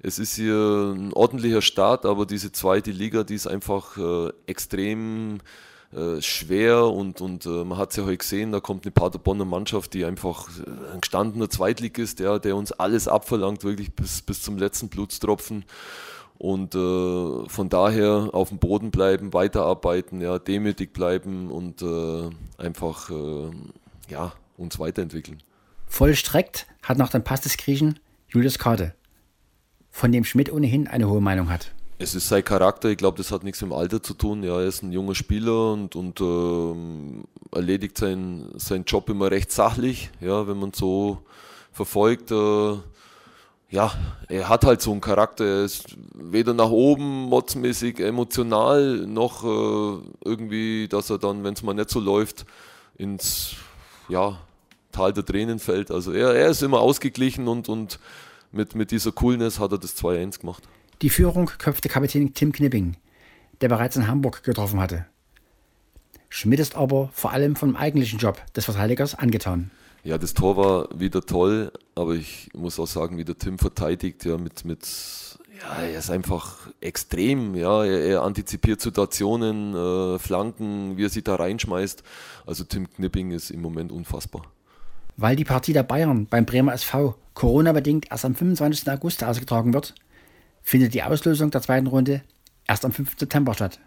Es 0.00 0.18
ist 0.18 0.34
hier 0.34 0.92
ein 0.94 1.12
ordentlicher 1.12 1.62
Start, 1.62 2.04
aber 2.06 2.26
diese 2.26 2.52
zweite 2.52 2.90
Liga, 2.90 3.24
die 3.24 3.34
ist 3.34 3.46
einfach 3.46 3.96
äh, 3.96 4.30
extrem 4.46 5.40
äh, 5.94 6.20
schwer 6.20 6.86
und, 6.86 7.20
und 7.20 7.46
äh, 7.46 7.64
man 7.64 7.78
hat 7.78 7.90
es 7.90 7.96
ja 7.96 8.04
heute 8.04 8.18
gesehen, 8.18 8.50
da 8.50 8.58
kommt 8.58 8.84
eine 8.84 8.90
Paderborner 8.90 9.44
Mannschaft, 9.44 9.94
die 9.94 10.04
einfach 10.04 10.48
äh, 10.58 10.92
ein 10.92 11.00
gestandener 11.00 11.48
Zweitligist, 11.48 12.18
der, 12.18 12.40
der 12.40 12.56
uns 12.56 12.72
alles 12.72 13.06
abverlangt, 13.06 13.62
wirklich 13.62 13.94
bis, 13.94 14.20
bis 14.22 14.42
zum 14.42 14.58
letzten 14.58 14.88
Blutstropfen. 14.88 15.64
Und 16.38 16.74
äh, 16.74 17.48
von 17.48 17.68
daher 17.68 18.30
auf 18.32 18.48
dem 18.48 18.58
Boden 18.58 18.90
bleiben, 18.90 19.32
weiterarbeiten, 19.32 20.20
ja, 20.20 20.38
demütig 20.38 20.92
bleiben 20.92 21.50
und 21.50 21.80
äh, 21.82 22.30
einfach 22.58 23.10
äh, 23.10 23.50
ja, 24.08 24.32
uns 24.56 24.78
weiterentwickeln. 24.78 25.42
Vollstreckt 25.86 26.66
hat 26.82 26.98
nach 26.98 27.10
dem 27.10 27.22
Pass 27.22 27.42
des 27.42 27.56
Griechen 27.56 28.00
Julius 28.28 28.58
Karte, 28.58 28.94
von 29.90 30.10
dem 30.10 30.24
Schmidt 30.24 30.52
ohnehin 30.52 30.88
eine 30.88 31.08
hohe 31.08 31.20
Meinung 31.20 31.50
hat. 31.50 31.72
Es 31.98 32.16
ist 32.16 32.28
sein 32.28 32.44
Charakter, 32.44 32.88
ich 32.88 32.96
glaube, 32.96 33.16
das 33.16 33.30
hat 33.30 33.44
nichts 33.44 33.62
mit 33.62 33.70
dem 33.70 33.74
Alter 33.74 34.02
zu 34.02 34.14
tun. 34.14 34.42
Ja, 34.42 34.60
er 34.60 34.66
ist 34.66 34.82
ein 34.82 34.92
junger 34.92 35.14
Spieler 35.14 35.72
und, 35.72 35.94
und 35.94 36.20
ähm, 36.20 37.24
erledigt 37.52 37.96
seinen, 37.96 38.58
seinen 38.58 38.84
Job 38.84 39.08
immer 39.08 39.30
recht 39.30 39.52
sachlich. 39.52 40.10
Ja, 40.20 40.48
wenn 40.48 40.58
man 40.58 40.72
so 40.72 41.22
verfolgt, 41.70 42.32
äh, 42.32 42.76
ja, 43.70 43.92
er 44.28 44.48
hat 44.48 44.64
halt 44.64 44.80
so 44.82 44.92
einen 44.92 45.00
Charakter. 45.00 45.44
Er 45.44 45.64
ist 45.64 45.96
weder 46.14 46.54
nach 46.54 46.70
oben 46.70 47.24
motzmäßig 47.24 48.00
emotional, 48.00 49.06
noch 49.06 49.44
äh, 49.44 49.98
irgendwie, 50.24 50.88
dass 50.88 51.10
er 51.10 51.18
dann, 51.18 51.44
wenn 51.44 51.54
es 51.54 51.62
mal 51.62 51.74
nicht 51.74 51.90
so 51.90 52.00
läuft, 52.00 52.46
ins 52.96 53.56
ja, 54.08 54.38
Tal 54.92 55.12
der 55.12 55.24
Tränen 55.24 55.58
fällt. 55.58 55.90
Also 55.90 56.12
er, 56.12 56.34
er 56.34 56.48
ist 56.48 56.62
immer 56.62 56.80
ausgeglichen 56.80 57.48
und, 57.48 57.68
und 57.68 57.98
mit, 58.52 58.74
mit 58.74 58.90
dieser 58.90 59.12
Coolness 59.12 59.58
hat 59.58 59.72
er 59.72 59.78
das 59.78 59.96
2-1 59.96 60.40
gemacht. 60.40 60.62
Die 61.02 61.10
Führung 61.10 61.46
köpfte 61.58 61.88
Kapitän 61.88 62.34
Tim 62.34 62.52
Knipping, 62.52 62.96
der 63.60 63.68
bereits 63.68 63.96
in 63.96 64.06
Hamburg 64.06 64.44
getroffen 64.44 64.80
hatte. 64.80 65.06
Schmidt 66.28 66.60
ist 66.60 66.76
aber 66.76 67.10
vor 67.12 67.32
allem 67.32 67.56
vom 67.56 67.76
eigentlichen 67.76 68.18
Job 68.18 68.40
des 68.54 68.64
Verteidigers 68.64 69.14
angetan. 69.14 69.70
Ja, 70.04 70.18
das 70.18 70.34
Tor 70.34 70.58
war 70.58 70.88
wieder 70.94 71.22
toll, 71.22 71.72
aber 71.94 72.14
ich 72.14 72.50
muss 72.52 72.78
auch 72.78 72.86
sagen, 72.86 73.16
wie 73.16 73.24
der 73.24 73.38
Tim 73.38 73.58
verteidigt, 73.58 74.26
ja, 74.26 74.36
mit, 74.36 74.66
mit 74.66 74.86
ja, 75.62 75.82
er 75.82 75.98
ist 75.98 76.10
einfach 76.10 76.68
extrem, 76.82 77.54
ja, 77.54 77.84
er, 77.84 78.00
er 78.00 78.22
antizipiert 78.22 78.82
Situationen, 78.82 79.74
äh, 79.74 80.18
Flanken, 80.18 80.98
wie 80.98 81.06
er 81.06 81.08
sich 81.08 81.24
da 81.24 81.36
reinschmeißt. 81.36 82.02
Also 82.44 82.64
Tim 82.64 82.86
Knipping 82.92 83.30
ist 83.30 83.50
im 83.50 83.62
Moment 83.62 83.92
unfassbar. 83.92 84.42
Weil 85.16 85.36
die 85.36 85.44
Partie 85.44 85.72
der 85.72 85.84
Bayern 85.84 86.26
beim 86.26 86.44
Bremer 86.44 86.74
SV 86.74 87.16
Corona-bedingt 87.32 88.10
erst 88.10 88.26
am 88.26 88.34
25. 88.34 88.90
August 88.90 89.24
ausgetragen 89.24 89.72
wird, 89.72 89.94
findet 90.62 90.92
die 90.92 91.02
Auslösung 91.02 91.50
der 91.50 91.62
zweiten 91.62 91.86
Runde 91.86 92.22
erst 92.66 92.84
am 92.84 92.92
5. 92.92 93.18
September 93.18 93.54
statt. 93.54 93.80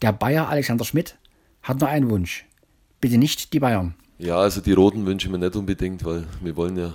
Der 0.00 0.12
Bayer 0.12 0.48
Alexander 0.48 0.86
Schmidt 0.86 1.18
hat 1.62 1.80
nur 1.80 1.88
einen 1.88 2.08
Wunsch. 2.08 2.46
Bitte 3.00 3.18
nicht 3.18 3.52
die 3.52 3.60
Bayern. 3.60 3.94
Ja, 4.22 4.36
also 4.36 4.60
die 4.60 4.72
Roten 4.72 5.04
wünsche 5.04 5.26
ich 5.26 5.32
mir 5.32 5.38
nicht 5.38 5.56
unbedingt, 5.56 6.04
weil 6.04 6.22
wir 6.40 6.54
wollen 6.54 6.76
ja 6.76 6.94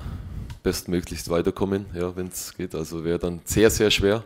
bestmöglichst 0.63 1.29
weiterkommen, 1.29 1.85
ja, 1.93 2.15
wenn 2.15 2.27
es 2.27 2.55
geht. 2.55 2.73
Also 2.73 3.03
wäre 3.03 3.19
dann 3.19 3.41
sehr, 3.43 3.69
sehr 3.69 3.91
schwer. 3.91 4.23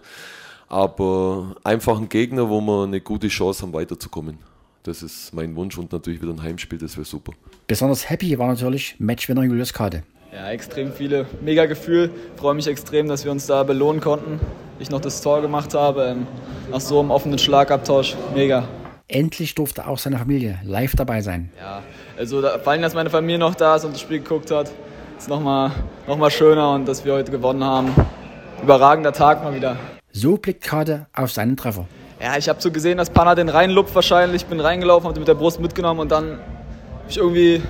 Aber 0.68 1.56
einfach 1.64 1.98
ein 1.98 2.10
Gegner, 2.10 2.48
wo 2.48 2.62
wir 2.62 2.84
eine 2.84 3.02
gute 3.02 3.28
Chance 3.28 3.64
haben, 3.64 3.74
weiterzukommen. 3.74 4.38
Das 4.84 5.02
ist 5.02 5.34
mein 5.34 5.56
Wunsch 5.56 5.80
und 5.80 5.92
natürlich 5.92 6.22
wieder 6.22 6.32
ein 6.32 6.44
Heimspiel, 6.44 6.78
das 6.78 6.96
wäre 6.96 7.06
super. 7.06 7.34
Besonders 7.66 8.08
happy 8.08 8.38
war 8.38 8.48
natürlich 8.48 8.96
Matchwinner 9.00 9.44
Julius 9.46 9.74
Kade. 9.74 10.04
Ja, 10.32 10.52
extrem 10.52 10.94
viele. 10.94 11.26
Mega 11.42 11.66
Gefühl. 11.66 12.12
Freue 12.36 12.54
mich 12.54 12.68
extrem, 12.68 13.08
dass 13.08 13.26
wir 13.26 13.32
uns 13.32 13.48
da 13.48 13.64
belohnen 13.64 14.00
konnten. 14.00 14.40
Ich 14.80 14.92
noch 14.92 15.02
das 15.02 15.22
Tor 15.22 15.42
gemacht 15.42 15.74
habe. 15.74 16.04
Ähm, 16.04 16.28
nach 16.70 16.80
so 16.80 17.00
einem 17.00 17.10
offenen 17.10 17.40
Schlagabtausch. 17.40 18.16
Mega. 18.36 18.68
Endlich 19.12 19.56
durfte 19.56 19.88
auch 19.88 19.98
seine 19.98 20.18
Familie 20.18 20.60
live 20.64 20.96
dabei 20.96 21.22
sein. 21.22 21.52
Ja, 21.60 21.82
also 22.18 22.42
vor 22.42 22.72
allem, 22.72 22.82
dass 22.82 22.94
meine 22.94 23.10
Familie 23.10 23.40
noch 23.40 23.56
da 23.56 23.76
ist 23.76 23.84
und 23.84 23.94
das 23.94 24.00
Spiel 24.00 24.20
geguckt 24.20 24.52
hat, 24.52 24.72
ist 25.18 25.28
nochmal 25.28 25.72
noch 26.08 26.18
mal 26.18 26.32
schöner 26.32 26.72
und 26.72 26.88
dass 26.88 27.04
wir 27.04 27.14
heute 27.14 27.30
gewonnen 27.30 27.62
haben. 27.62 27.94
Überragender 28.64 29.12
Tag 29.12 29.44
mal 29.44 29.54
wieder. 29.54 29.76
So 30.14 30.38
blickt 30.38 30.64
Kade 30.64 31.08
auf 31.14 31.34
seinen 31.34 31.58
Treffer. 31.58 31.88
Ja, 32.22 32.38
ich 32.38 32.48
habe 32.48 32.62
so 32.62 32.72
gesehen, 32.72 33.00
dass 33.00 33.10
Panna 33.10 33.36
den 33.36 33.50
reinlupft 33.50 33.94
wahrscheinlich. 33.94 34.46
Bin 34.46 34.62
reingelaufen, 34.62 35.04
habe 35.04 35.14
den 35.14 35.22
mit 35.22 35.28
der 35.28 35.36
Brust 35.36 35.60
mitgenommen 35.60 36.00
und 36.00 36.10
dann 36.10 36.32
habe 36.32 37.10
ich 37.10 37.18
irgendwie 37.18 37.62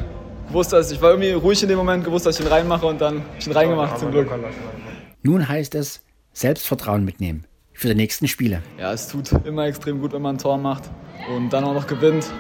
gewusst, 0.48 0.74
dass 0.74 0.92
ich 0.92 1.02
war 1.02 1.10
irgendwie 1.10 1.32
ruhig 1.32 1.64
in 1.64 1.70
dem 1.70 1.78
Moment, 1.78 2.06
gewusst, 2.06 2.28
dass 2.28 2.40
ich 2.40 2.46
ihn 2.46 2.52
reinmache 2.52 2.86
und 2.86 3.02
dann 3.02 3.16
habe 3.16 3.26
ich 3.40 3.48
ihn 3.48 3.54
reingemacht 3.54 3.98
zum 3.98 4.12
Glück. 4.12 4.30
Nun 5.24 5.48
heißt 5.48 5.74
es 5.74 6.02
Selbstvertrauen 6.34 7.04
mitnehmen 7.04 7.48
für 7.74 7.88
die 7.88 7.96
nächsten 7.96 8.28
Spiele. 8.28 8.62
Ja, 8.80 8.94
es 8.94 9.08
tut 9.08 9.32
immer 9.46 9.66
extrem 9.66 10.00
gut, 10.02 10.14
wenn 10.14 10.22
man 10.22 10.36
ein 10.36 10.38
Tor 10.38 10.58
macht 10.58 10.84
und 11.36 11.52
dann 11.52 11.64
auch 11.64 11.74
noch 11.74 11.88
gewinnt. 11.88 12.32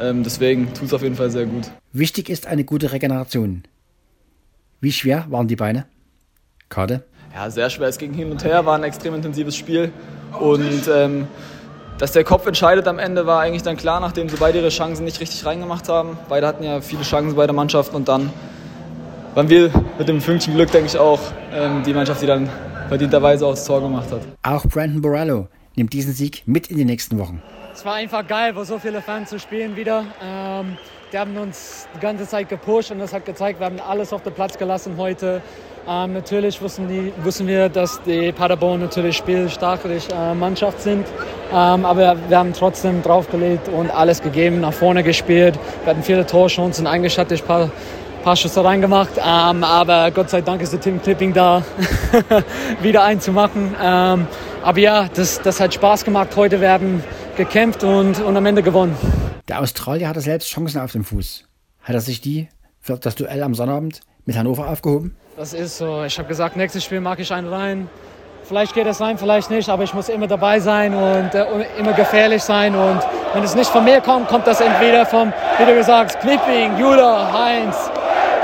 Ähm, 0.00 0.22
deswegen 0.22 0.72
tut 0.72 0.86
es 0.86 0.94
auf 0.94 1.02
jeden 1.02 1.16
Fall 1.16 1.30
sehr 1.30 1.46
gut. 1.46 1.70
Wichtig 1.92 2.30
ist 2.30 2.46
eine 2.46 2.64
gute 2.64 2.92
Regeneration. 2.92 3.64
Wie 4.80 4.92
schwer 4.92 5.26
waren 5.28 5.48
die 5.48 5.56
Beine? 5.56 5.86
Kade? 6.68 7.04
Ja, 7.34 7.50
sehr 7.50 7.68
schwer. 7.68 7.88
Es 7.88 7.98
ging 7.98 8.14
hin 8.14 8.30
und 8.30 8.44
her, 8.44 8.64
war 8.64 8.76
ein 8.76 8.84
extrem 8.84 9.14
intensives 9.14 9.56
Spiel. 9.56 9.92
Und 10.38 10.88
ähm, 10.88 11.28
dass 11.98 12.12
der 12.12 12.24
Kopf 12.24 12.46
entscheidet 12.46 12.88
am 12.88 12.98
Ende, 12.98 13.26
war 13.26 13.40
eigentlich 13.40 13.62
dann 13.62 13.76
klar, 13.76 14.00
nachdem 14.00 14.28
sie 14.28 14.36
beide 14.36 14.58
ihre 14.58 14.70
Chancen 14.70 15.04
nicht 15.04 15.20
richtig 15.20 15.44
reingemacht 15.44 15.88
haben. 15.88 16.16
Beide 16.28 16.46
hatten 16.46 16.64
ja 16.64 16.80
viele 16.80 17.02
Chancen, 17.02 17.36
beide 17.36 17.52
Mannschaften. 17.52 17.94
Und 17.94 18.08
dann 18.08 18.32
waren 19.34 19.50
wir 19.50 19.70
mit 19.98 20.08
dem 20.08 20.20
Fünkchen 20.20 20.54
Glück, 20.54 20.70
denke 20.70 20.86
ich, 20.86 20.96
auch 20.96 21.20
ähm, 21.52 21.82
die 21.84 21.92
Mannschaft, 21.92 22.22
die 22.22 22.26
dann 22.26 22.48
verdienterweise 22.90 23.46
auch 23.46 23.52
das 23.52 23.64
Tor 23.64 23.80
gemacht 23.80 24.10
hat. 24.10 24.20
Auch 24.42 24.66
Brandon 24.66 25.00
Borello 25.00 25.46
nimmt 25.76 25.92
diesen 25.92 26.12
Sieg 26.12 26.42
mit 26.46 26.66
in 26.66 26.76
die 26.76 26.84
nächsten 26.84 27.18
Wochen. 27.18 27.40
Es 27.72 27.84
war 27.84 27.94
einfach 27.94 28.26
geil, 28.26 28.54
wo 28.56 28.64
so 28.64 28.80
viele 28.80 29.00
Fans 29.00 29.30
zu 29.30 29.38
spielen 29.38 29.76
wieder. 29.76 30.04
Ähm, 30.22 30.76
die 31.12 31.18
haben 31.18 31.36
uns 31.36 31.86
die 31.94 32.00
ganze 32.00 32.26
Zeit 32.26 32.48
gepusht 32.48 32.90
und 32.90 32.98
das 32.98 33.12
hat 33.12 33.24
gezeigt, 33.24 33.60
wir 33.60 33.66
haben 33.66 33.78
alles 33.80 34.12
auf 34.12 34.22
den 34.24 34.32
Platz 34.32 34.58
gelassen 34.58 34.94
heute. 34.96 35.40
Ähm, 35.88 36.12
natürlich 36.14 36.60
wussten, 36.60 36.88
die, 36.88 37.12
wussten 37.24 37.46
wir, 37.46 37.68
dass 37.68 38.02
die 38.02 38.32
Paderborn 38.32 38.80
natürlich 38.80 39.16
spielstarke 39.16 39.88
äh, 39.88 40.34
Mannschaft 40.34 40.82
sind. 40.82 41.06
Ähm, 41.52 41.84
aber 41.84 42.16
wir 42.28 42.38
haben 42.38 42.52
trotzdem 42.52 43.02
draufgelegt 43.02 43.68
und 43.68 43.90
alles 43.90 44.20
gegeben, 44.20 44.60
nach 44.60 44.72
vorne 44.72 45.04
gespielt. 45.04 45.58
Wir 45.84 45.90
hatten 45.92 46.02
viele 46.02 46.26
Torchancen 46.26 46.88
eingeschattet, 46.88 47.40
ein 47.40 47.46
paar, 47.46 47.70
paar 48.22 48.36
Schüsse 48.36 48.64
reingemacht. 48.64 49.12
Ähm, 49.16 49.64
aber 49.64 50.10
Gott 50.10 50.30
sei 50.30 50.40
Dank 50.40 50.62
ist 50.62 50.72
der 50.72 50.80
Tim 50.80 51.02
Clipping 51.02 51.32
da, 51.32 51.62
wieder 52.82 53.04
einzumachen. 53.04 53.74
Ähm, 53.82 54.26
aber 54.62 54.78
ja, 54.78 55.08
das, 55.14 55.40
das 55.40 55.60
hat 55.60 55.74
Spaß 55.74 56.04
gemacht. 56.04 56.30
Heute 56.36 56.60
werden 56.60 57.02
gekämpft 57.36 57.84
und, 57.84 58.20
und 58.20 58.36
am 58.36 58.46
Ende 58.46 58.62
gewonnen. 58.62 58.96
Der 59.48 59.60
Australier 59.60 60.08
hatte 60.08 60.20
selbst 60.20 60.48
Chancen 60.48 60.80
auf 60.80 60.92
dem 60.92 61.04
Fuß. 61.04 61.44
Hat 61.82 61.94
er 61.94 62.00
sich 62.00 62.20
die 62.20 62.48
für 62.80 62.96
das 62.96 63.14
Duell 63.14 63.42
am 63.42 63.54
Sonnabend 63.54 64.00
mit 64.26 64.36
Hannover 64.36 64.68
aufgehoben? 64.68 65.16
Das 65.36 65.54
ist 65.54 65.78
so. 65.78 66.04
Ich 66.04 66.18
habe 66.18 66.28
gesagt, 66.28 66.56
nächstes 66.56 66.84
Spiel 66.84 67.00
mag 67.00 67.18
ich 67.18 67.32
einen 67.32 67.48
rein. 67.48 67.88
Vielleicht 68.44 68.74
geht 68.74 68.86
es 68.86 69.00
rein, 69.00 69.16
vielleicht 69.16 69.50
nicht, 69.50 69.68
aber 69.68 69.84
ich 69.84 69.94
muss 69.94 70.08
immer 70.08 70.26
dabei 70.26 70.58
sein 70.58 70.92
und 70.92 71.34
äh, 71.34 71.46
immer 71.78 71.92
gefährlich 71.92 72.42
sein. 72.42 72.74
Und 72.74 73.00
wenn 73.32 73.44
es 73.44 73.54
nicht 73.54 73.70
von 73.70 73.84
mir 73.84 74.00
kommt, 74.00 74.28
kommt 74.28 74.46
das 74.46 74.60
entweder 74.60 75.06
vom, 75.06 75.32
wie 75.58 75.64
du 75.64 75.74
gesagt 75.74 76.16
hast, 76.16 76.20
Knipping, 76.20 76.76
Jula, 76.76 77.32
Heinz, 77.32 77.76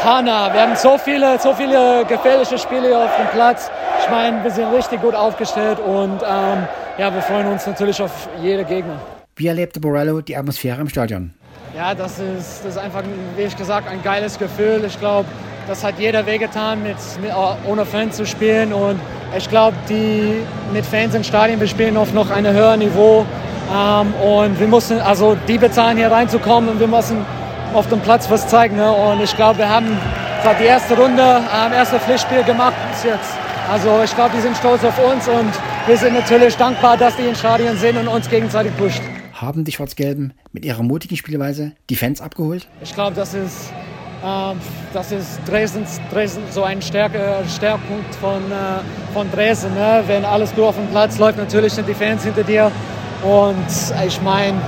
Hanna. 0.06 0.54
Wir 0.54 0.62
haben 0.62 0.76
so 0.76 0.96
viele, 0.98 1.36
so 1.40 1.52
viele 1.52 2.04
gefährliche 2.04 2.56
Spiele 2.58 2.96
auf 2.96 3.10
dem 3.16 3.26
Platz. 3.32 3.68
Ich 4.00 4.08
meine, 4.08 4.44
wir 4.44 4.52
sind 4.52 4.72
richtig 4.72 5.02
gut 5.02 5.16
aufgestellt 5.16 5.80
und 5.80 6.22
ähm, 6.22 6.68
ja, 6.96 7.12
wir 7.12 7.20
freuen 7.22 7.48
uns 7.48 7.66
natürlich 7.66 8.00
auf 8.00 8.28
jede 8.40 8.64
Gegner. 8.64 9.00
Wie 9.34 9.48
erlebte 9.48 9.80
Borello 9.80 10.20
die 10.20 10.36
Atmosphäre 10.36 10.80
im 10.80 10.88
Stadion? 10.88 11.34
Ja, 11.76 11.92
das 11.92 12.20
ist, 12.20 12.64
das 12.64 12.76
ist 12.76 12.78
einfach, 12.78 13.02
wie 13.36 13.42
ich 13.42 13.56
gesagt, 13.56 13.88
ein 13.88 14.00
geiles 14.04 14.38
Gefühl. 14.38 14.84
Ich 14.86 14.96
glaube, 15.00 15.28
das 15.66 15.82
hat 15.82 15.98
jeder 15.98 16.25
wehgetan, 16.25 16.84
mit, 16.84 16.96
mit, 17.20 17.32
ohne 17.66 17.84
Fans 17.84 18.16
zu 18.16 18.26
spielen. 18.26 18.72
Und 18.72 19.00
ich 19.36 19.50
glaube, 19.50 19.76
die 19.88 20.40
mit 20.72 20.86
Fans 20.86 21.16
im 21.16 21.25
Stadion, 21.25 21.58
wir 21.58 21.66
spielen 21.66 21.96
auf 21.96 22.12
noch 22.12 22.30
ein 22.30 22.46
höheres 22.46 22.78
Niveau. 22.78 23.26
Ähm, 23.75 24.14
und 24.22 24.60
wir 24.60 24.68
mussten, 24.68 25.00
also 25.00 25.36
die 25.48 25.58
bezahlen 25.58 25.96
hier 25.96 26.12
reinzukommen 26.12 26.70
und 26.70 26.78
wir 26.78 26.86
müssen 26.86 27.26
auf 27.75 27.88
dem 27.88 28.00
Platz 28.00 28.30
was 28.30 28.49
zeigen. 28.49 28.76
Ne? 28.76 28.90
Und 28.90 29.23
ich 29.23 29.35
glaube, 29.37 29.58
wir 29.58 29.68
haben 29.68 29.96
die 30.61 30.64
erste 30.64 30.96
Runde, 30.96 31.23
ähm, 31.23 31.73
erste 31.73 31.99
Pflichtspiel 31.99 32.42
gemacht 32.44 32.75
bis 32.92 33.04
jetzt. 33.04 33.32
Also 33.70 34.00
ich 34.04 34.14
glaube, 34.14 34.30
die 34.37 34.40
sind 34.40 34.56
stolz 34.56 34.85
auf 34.85 34.96
uns 34.99 35.26
und 35.26 35.50
wir 35.87 35.96
sind 35.96 36.14
natürlich 36.14 36.56
dankbar, 36.56 36.96
dass 36.96 37.16
die 37.16 37.25
im 37.25 37.35
Stadion 37.35 37.76
sind 37.76 37.96
und 37.96 38.06
uns 38.06 38.28
gegenseitig 38.28 38.76
pusht. 38.76 39.02
Haben 39.32 39.64
die 39.64 39.73
Schwarz-Gelben 39.73 40.32
mit 40.52 40.64
ihrer 40.64 40.82
mutigen 40.82 41.16
Spielweise 41.16 41.73
die 41.90 41.96
Fans 41.96 42.20
abgeholt? 42.20 42.68
Ich 42.80 42.94
glaube, 42.94 43.16
das 43.16 43.35
ist, 43.35 43.73
ähm, 44.25 44.58
das 44.92 45.11
ist 45.11 45.40
Dresdens, 45.46 46.00
Dresden 46.12 46.44
so 46.50 46.62
ein 46.62 46.80
Stärke, 46.80 47.38
Stärkpunkt 47.54 48.14
von, 48.14 48.40
äh, 48.52 49.12
von 49.12 49.30
Dresden. 49.32 49.75
Ne? 49.75 50.04
Wenn 50.06 50.25
alles 50.25 50.54
gut 50.54 50.64
auf 50.64 50.76
dem 50.76 50.87
Platz 50.87 51.18
läuft, 51.18 51.38
natürlich 51.38 51.73
sind 51.73 51.88
die 51.88 51.94
Fans 51.94 52.23
hinter 52.23 52.44
dir. 52.44 52.70
Und 53.23 53.56
ich 54.06 54.23
meine, 54.23 54.58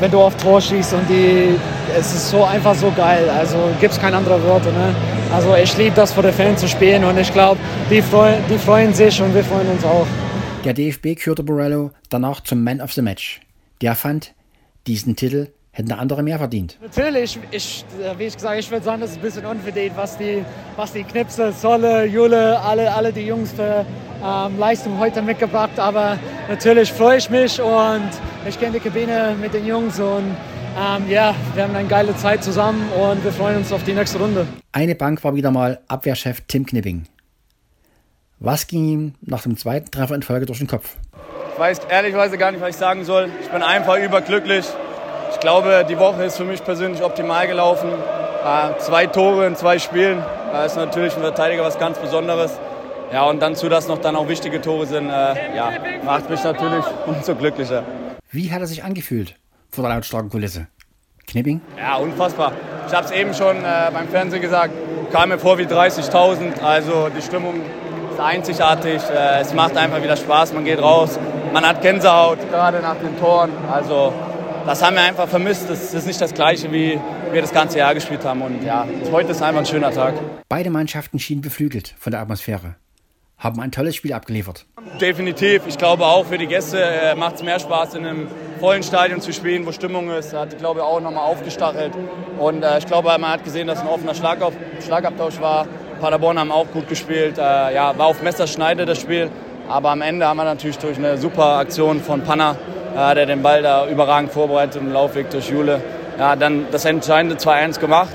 wenn 0.00 0.10
du 0.10 0.20
auf 0.20 0.36
Tor 0.36 0.60
schießt 0.60 0.94
und 0.94 1.08
die, 1.08 1.54
es 1.96 2.12
ist 2.12 2.30
so 2.30 2.44
einfach 2.44 2.74
so 2.74 2.90
geil. 2.90 3.28
Also 3.30 3.56
gibt 3.80 3.92
es 3.92 4.00
keine 4.00 4.16
anderen 4.16 4.42
Worte. 4.44 4.72
Ne? 4.72 4.94
Also 5.32 5.54
ich 5.54 5.76
liebe 5.76 5.94
das, 5.94 6.12
vor 6.12 6.22
der 6.22 6.32
Fans 6.32 6.60
zu 6.60 6.68
spielen 6.68 7.04
und 7.04 7.18
ich 7.18 7.32
glaube, 7.32 7.58
die, 7.90 8.02
freu, 8.02 8.34
die 8.48 8.58
freuen 8.58 8.92
sich 8.92 9.20
und 9.20 9.34
wir 9.34 9.44
freuen 9.44 9.68
uns 9.68 9.84
auch. 9.84 10.06
Der 10.64 10.72
DFB 10.72 11.16
kürte 11.16 11.42
Borello 11.42 11.90
danach 12.08 12.40
zum 12.40 12.62
Man 12.64 12.80
of 12.80 12.92
the 12.92 13.02
Match. 13.02 13.40
Der 13.80 13.94
fand, 13.94 14.32
diesen 14.86 15.16
Titel 15.16 15.48
hätten 15.74 15.92
andere 15.92 16.22
mehr 16.22 16.38
verdient. 16.38 16.78
Natürlich, 16.80 17.38
ich, 17.50 17.84
wie 18.16 18.24
ich 18.24 18.34
gesagt 18.34 18.58
ich 18.58 18.70
würde 18.70 18.84
sagen, 18.84 19.00
das 19.00 19.10
ist 19.10 19.16
ein 19.16 19.22
bisschen 19.22 19.44
unverdient, 19.44 19.96
was 19.96 20.16
die, 20.16 20.44
was 20.76 20.92
die 20.92 21.02
Knipse, 21.02 21.52
Solle, 21.52 22.06
Jule, 22.06 22.58
alle, 22.60 22.94
alle 22.94 23.12
die 23.12 23.26
Jungs 23.26 23.52
für 23.52 23.84
ähm, 24.24 24.58
Leistung 24.58 24.98
heute 25.00 25.20
mitgebracht. 25.20 25.76
Aber 25.78 26.16
natürlich 26.48 26.92
freue 26.92 27.18
ich 27.18 27.28
mich 27.28 27.60
und 27.60 28.08
ich 28.48 28.58
gehe 28.58 28.68
in 28.68 28.74
die 28.74 28.80
Kabine 28.80 29.34
mit 29.40 29.52
den 29.52 29.66
Jungs 29.66 29.98
und 29.98 30.36
ähm, 30.78 31.10
ja, 31.10 31.34
wir 31.54 31.64
haben 31.64 31.74
eine 31.74 31.88
geile 31.88 32.16
Zeit 32.16 32.44
zusammen 32.44 32.88
und 32.92 33.24
wir 33.24 33.32
freuen 33.32 33.58
uns 33.58 33.72
auf 33.72 33.82
die 33.82 33.94
nächste 33.94 34.18
Runde. 34.18 34.46
Eine 34.70 34.94
Bank 34.94 35.24
war 35.24 35.34
wieder 35.34 35.50
mal 35.50 35.80
Abwehrchef 35.88 36.42
Tim 36.46 36.66
Knipping. 36.66 37.04
Was 38.38 38.68
ging 38.68 38.88
ihm 38.88 39.14
nach 39.22 39.42
dem 39.42 39.56
zweiten 39.56 39.90
Treffer 39.90 40.14
in 40.14 40.22
Folge 40.22 40.46
durch 40.46 40.58
den 40.58 40.68
Kopf? 40.68 40.96
Ich 41.52 41.58
weiß 41.58 41.80
ehrlicherweise 41.88 42.38
gar 42.38 42.52
nicht, 42.52 42.60
was 42.60 42.70
ich 42.70 42.76
sagen 42.76 43.04
soll. 43.04 43.28
Ich 43.42 43.48
bin 43.48 43.62
einfach 43.62 43.98
überglücklich. 43.98 44.66
Ich 45.34 45.40
glaube, 45.40 45.84
die 45.86 45.98
Woche 45.98 46.24
ist 46.24 46.36
für 46.36 46.44
mich 46.44 46.64
persönlich 46.64 47.02
optimal 47.02 47.46
gelaufen. 47.46 47.90
Äh, 47.90 48.78
zwei 48.78 49.06
Tore 49.06 49.46
in 49.46 49.56
zwei 49.56 49.78
Spielen 49.78 50.22
äh, 50.54 50.64
ist 50.64 50.76
natürlich 50.76 51.14
ein 51.16 51.22
Verteidiger 51.22 51.64
was 51.64 51.78
ganz 51.78 51.98
Besonderes. 51.98 52.52
Ja, 53.12 53.24
und 53.24 53.40
dann 53.40 53.54
zu, 53.56 53.68
dass 53.68 53.88
noch 53.88 53.98
dann 53.98 54.16
auch 54.16 54.28
wichtige 54.28 54.60
Tore 54.60 54.86
sind, 54.86 55.10
äh, 55.10 55.56
ja, 55.56 55.72
macht 56.04 56.30
mich 56.30 56.42
natürlich 56.42 56.84
umso 57.06 57.34
glücklicher. 57.34 57.82
Wie 58.30 58.50
hat 58.52 58.60
er 58.60 58.66
sich 58.66 58.84
angefühlt 58.84 59.34
vor 59.70 59.84
der 59.84 59.94
lautstarken 59.94 60.30
Kulisse? 60.30 60.68
Knipping? 61.26 61.60
Ja, 61.78 61.96
unfassbar. 61.96 62.52
Ich 62.86 62.94
habe 62.94 63.04
es 63.04 63.10
eben 63.10 63.34
schon 63.34 63.56
äh, 63.56 63.90
beim 63.92 64.08
Fernsehen 64.08 64.40
gesagt, 64.40 64.72
kam 65.12 65.28
mir 65.28 65.38
vor 65.38 65.58
wie 65.58 65.64
30.000. 65.64 66.62
Also 66.62 67.08
die 67.14 67.22
Stimmung 67.22 67.60
ist 68.12 68.20
einzigartig. 68.20 69.02
Äh, 69.10 69.40
es 69.40 69.52
macht 69.52 69.76
einfach 69.76 70.02
wieder 70.02 70.16
Spaß. 70.16 70.52
Man 70.52 70.64
geht 70.64 70.80
raus, 70.80 71.18
man 71.52 71.66
hat 71.66 71.82
Gänsehaut, 71.82 72.38
gerade 72.50 72.80
nach 72.80 72.96
den 72.96 73.18
Toren. 73.18 73.50
Also 73.70 74.12
das 74.66 74.82
haben 74.82 74.96
wir 74.96 75.02
einfach 75.02 75.28
vermisst. 75.28 75.68
Das 75.68 75.94
ist 75.94 76.06
nicht 76.06 76.20
das 76.20 76.34
Gleiche, 76.34 76.72
wie 76.72 76.98
wir 77.32 77.40
das 77.40 77.52
ganze 77.52 77.78
Jahr 77.78 77.94
gespielt 77.94 78.24
haben. 78.24 78.42
Und 78.42 78.62
ja, 78.64 78.86
heute 79.12 79.32
ist 79.32 79.42
einfach 79.42 79.60
ein 79.60 79.66
schöner 79.66 79.90
Tag. 79.90 80.14
Beide 80.48 80.70
Mannschaften 80.70 81.18
schienen 81.18 81.42
beflügelt 81.42 81.94
von 81.98 82.10
der 82.12 82.20
Atmosphäre. 82.20 82.76
Haben 83.38 83.60
ein 83.60 83.72
tolles 83.72 83.96
Spiel 83.96 84.12
abgeliefert. 84.12 84.66
Definitiv. 85.00 85.62
Ich 85.66 85.76
glaube 85.76 86.06
auch 86.06 86.24
für 86.26 86.38
die 86.38 86.46
Gäste 86.46 86.82
äh, 86.82 87.14
macht 87.14 87.36
es 87.36 87.42
mehr 87.42 87.58
Spaß, 87.58 87.94
in 87.94 88.06
einem 88.06 88.28
vollen 88.60 88.82
Stadion 88.82 89.20
zu 89.20 89.32
spielen, 89.32 89.66
wo 89.66 89.72
Stimmung 89.72 90.10
ist. 90.10 90.32
Hat, 90.32 90.56
glaube 90.58 90.80
ich, 90.80 90.86
auch 90.86 91.00
nochmal 91.00 91.24
aufgestachelt. 91.24 91.92
Und 92.38 92.62
äh, 92.62 92.78
ich 92.78 92.86
glaube, 92.86 93.08
man 93.18 93.32
hat 93.32 93.44
gesehen, 93.44 93.66
dass 93.66 93.80
ein 93.80 93.88
offener 93.88 94.14
Schlagauf 94.14 94.54
Schlagabtausch 94.84 95.40
war. 95.40 95.66
Paderborn 96.00 96.38
haben 96.38 96.52
auch 96.52 96.70
gut 96.70 96.88
gespielt. 96.88 97.36
Äh, 97.38 97.74
ja, 97.74 97.96
war 97.98 98.06
auf 98.06 98.22
Messerschneide 98.22 98.86
das 98.86 99.00
Spiel. 99.00 99.30
Aber 99.68 99.90
am 99.90 100.02
Ende 100.02 100.26
haben 100.26 100.36
wir 100.36 100.44
natürlich 100.44 100.78
durch 100.78 100.96
eine 100.96 101.18
super 101.18 101.56
Aktion 101.58 102.00
von 102.00 102.22
Panna, 102.22 102.56
äh, 102.96 103.14
der 103.14 103.26
den 103.26 103.42
Ball 103.42 103.62
da 103.62 103.86
überragend 103.86 104.32
vorbereitet 104.32 104.76
im 104.76 104.92
Laufweg 104.92 105.30
durch 105.30 105.50
Jule, 105.50 105.80
ja, 106.18 106.36
dann 106.36 106.66
das 106.70 106.84
entscheidende 106.84 107.36
2-1 107.36 107.80
gemacht. 107.80 108.14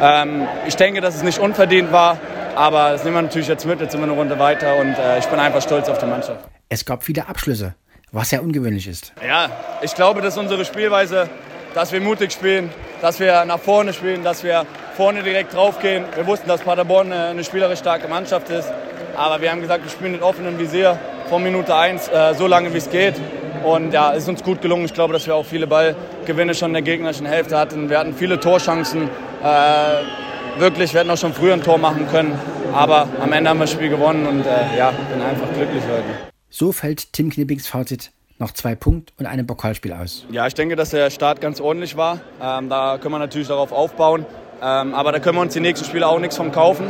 Ähm, 0.00 0.46
ich 0.66 0.76
denke, 0.76 1.00
dass 1.00 1.14
es 1.14 1.22
nicht 1.22 1.38
unverdient 1.38 1.92
war. 1.92 2.18
Aber 2.54 2.90
das 2.90 3.04
nehmen 3.04 3.16
wir 3.16 3.22
natürlich 3.22 3.48
jetzt 3.48 3.64
mit, 3.64 3.80
jetzt 3.80 3.92
sind 3.92 4.00
wir 4.00 4.08
eine 4.08 4.12
Runde 4.12 4.38
weiter 4.38 4.76
und 4.76 4.98
äh, 4.98 5.18
ich 5.18 5.26
bin 5.26 5.38
einfach 5.38 5.62
stolz 5.62 5.88
auf 5.88 5.98
die 5.98 6.06
Mannschaft. 6.06 6.44
Es 6.68 6.84
gab 6.84 7.04
viele 7.04 7.28
Abschlüsse, 7.28 7.74
was 8.12 8.30
sehr 8.30 8.42
ungewöhnlich 8.42 8.86
ist. 8.88 9.12
Ja, 9.26 9.48
ich 9.82 9.94
glaube, 9.94 10.20
das 10.20 10.34
ist 10.34 10.40
unsere 10.40 10.64
Spielweise, 10.64 11.28
dass 11.74 11.92
wir 11.92 12.00
mutig 12.00 12.32
spielen, 12.32 12.70
dass 13.00 13.20
wir 13.20 13.44
nach 13.44 13.60
vorne 13.60 13.92
spielen, 13.92 14.24
dass 14.24 14.42
wir 14.42 14.66
vorne 14.96 15.22
direkt 15.22 15.54
draufgehen. 15.54 16.04
Wir 16.16 16.26
wussten, 16.26 16.48
dass 16.48 16.60
Paderborn 16.62 17.12
eine, 17.12 17.26
eine 17.26 17.44
spielerisch 17.44 17.78
starke 17.78 18.08
Mannschaft 18.08 18.50
ist, 18.50 18.70
aber 19.16 19.40
wir 19.40 19.50
haben 19.50 19.60
gesagt, 19.60 19.84
wir 19.84 19.90
spielen 19.90 20.12
mit 20.12 20.22
offenem 20.22 20.58
Visier 20.58 20.98
von 21.28 21.42
Minute 21.42 21.74
1 21.74 22.08
äh, 22.08 22.34
so 22.34 22.46
lange, 22.46 22.74
wie 22.74 22.78
es 22.78 22.90
geht. 22.90 23.14
Und 23.64 23.92
ja, 23.92 24.12
es 24.12 24.24
ist 24.24 24.28
uns 24.28 24.42
gut 24.42 24.62
gelungen. 24.62 24.84
Ich 24.84 24.94
glaube, 24.94 25.12
dass 25.12 25.26
wir 25.26 25.34
auch 25.34 25.44
viele 25.44 25.66
Ballgewinne 25.66 26.54
schon 26.54 26.70
in 26.70 26.74
der 26.74 26.82
gegnerischen 26.82 27.26
Hälfte 27.26 27.58
hatten. 27.58 27.90
Wir 27.90 27.98
hatten 27.98 28.14
viele 28.14 28.40
Torchancen. 28.40 29.08
Äh, 29.42 30.60
wirklich, 30.60 30.92
wir 30.92 31.00
hätten 31.00 31.10
auch 31.10 31.18
schon 31.18 31.34
früher 31.34 31.54
ein 31.54 31.62
Tor 31.62 31.78
machen 31.78 32.08
können. 32.08 32.38
Aber 32.72 33.08
am 33.20 33.32
Ende 33.32 33.50
haben 33.50 33.58
wir 33.58 33.64
das 33.64 33.72
Spiel 33.72 33.88
gewonnen 33.88 34.26
und 34.26 34.46
äh, 34.46 34.78
ja, 34.78 34.92
bin 35.12 35.20
einfach 35.22 35.52
glücklich 35.54 35.82
heute. 35.84 36.04
So 36.48 36.72
fällt 36.72 37.12
Tim 37.12 37.30
Knippings 37.30 37.66
Fazit 37.66 38.10
nach 38.38 38.52
zwei 38.52 38.74
Punkt 38.74 39.12
und 39.18 39.26
einem 39.26 39.46
Pokalspiel 39.46 39.92
aus. 39.92 40.24
Ja, 40.30 40.46
ich 40.46 40.54
denke, 40.54 40.74
dass 40.74 40.90
der 40.90 41.10
Start 41.10 41.40
ganz 41.40 41.60
ordentlich 41.60 41.96
war. 41.96 42.20
Ähm, 42.42 42.68
da 42.68 42.98
können 42.98 43.14
wir 43.14 43.18
natürlich 43.18 43.48
darauf 43.48 43.70
aufbauen. 43.72 44.24
Ähm, 44.62 44.94
aber 44.94 45.12
da 45.12 45.18
können 45.18 45.36
wir 45.36 45.42
uns 45.42 45.52
die 45.52 45.60
nächsten 45.60 45.86
Spiele 45.86 46.06
auch 46.06 46.18
nichts 46.18 46.36
vom 46.36 46.52
kaufen. 46.52 46.86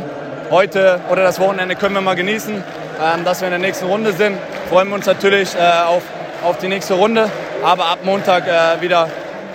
Heute 0.49 0.99
oder 1.09 1.23
das 1.23 1.39
Wochenende 1.39 1.75
können 1.75 1.95
wir 1.95 2.01
mal 2.01 2.15
genießen, 2.15 2.55
ähm, 2.55 3.23
dass 3.23 3.41
wir 3.41 3.47
in 3.47 3.51
der 3.51 3.59
nächsten 3.59 3.85
Runde 3.85 4.13
sind. 4.13 4.37
Freuen 4.69 4.89
wir 4.89 4.95
uns 4.95 5.05
natürlich 5.05 5.55
äh, 5.55 5.59
auf, 5.85 6.03
auf 6.43 6.57
die 6.57 6.67
nächste 6.67 6.95
Runde. 6.95 7.29
Aber 7.63 7.85
ab 7.85 7.99
Montag 8.03 8.47
äh, 8.47 8.81
wieder 8.81 9.09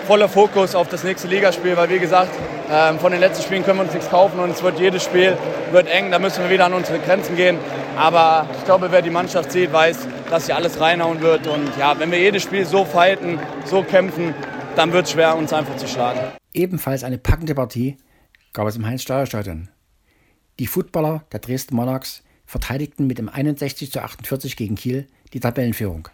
voller 0.07 0.29
Fokus 0.29 0.75
auf 0.75 0.89
das 0.89 1.03
nächste 1.03 1.29
Ligaspiel, 1.29 1.77
weil 1.77 1.91
wie 1.91 1.99
gesagt, 1.99 2.31
ähm, 2.71 2.99
von 2.99 3.13
den 3.13 3.21
letzten 3.21 3.43
Spielen 3.45 3.65
können 3.65 3.79
wir 3.79 3.85
uns 3.85 3.95
nichts 3.95 4.09
kaufen 4.09 4.39
und 4.39 4.51
es 4.51 4.63
wird 4.63 4.79
jedes 4.79 5.03
Spiel 5.03 5.37
wird 5.73 5.89
eng, 5.89 6.11
da 6.11 6.19
müssen 6.19 6.45
wir 6.45 6.51
wieder 6.51 6.67
an 6.67 6.75
unsere 6.75 6.99
Grenzen 6.99 7.37
gehen. 7.37 7.59
Aber 7.97 8.49
ich 8.57 8.65
glaube, 8.65 8.93
wer 8.93 9.03
die 9.03 9.11
Mannschaft 9.11 9.53
sieht, 9.53 9.73
weiß, 9.73 10.07
dass 10.31 10.47
sie 10.47 10.53
alles 10.53 10.81
reinhauen 10.81 11.21
wird. 11.21 11.47
Und 11.47 11.77
ja, 11.79 11.99
wenn 11.99 12.11
wir 12.11 12.19
jedes 12.19 12.43
Spiel 12.43 12.65
so 12.65 12.85
fighten, 12.85 13.39
so 13.65 13.83
kämpfen, 13.83 14.35
dann 14.77 14.93
wird 14.93 15.07
es 15.07 15.13
schwer, 15.13 15.37
uns 15.37 15.53
einfach 15.53 15.77
zu 15.77 15.89
schlagen. 15.89 16.21
Ebenfalls 16.53 17.05
eine 17.05 17.19
packende 17.19 17.55
Partie 17.55 17.97
gab 18.53 18.67
es 18.69 18.77
im 18.77 18.87
Heinz-Steuer-Stadion. 18.87 19.69
Die 20.59 20.67
Footballer 20.67 21.25
der 21.33 21.41
Dresden 21.41 21.77
Monarchs 21.77 22.23
verteidigten 22.47 23.07
mit 23.07 23.19
dem 23.19 23.29
61 23.29 23.91
zu 23.93 24.03
48 24.03 24.57
gegen 24.57 24.77
Kiel 24.77 25.07
die 25.33 25.41
Tabellenführung. 25.41 26.09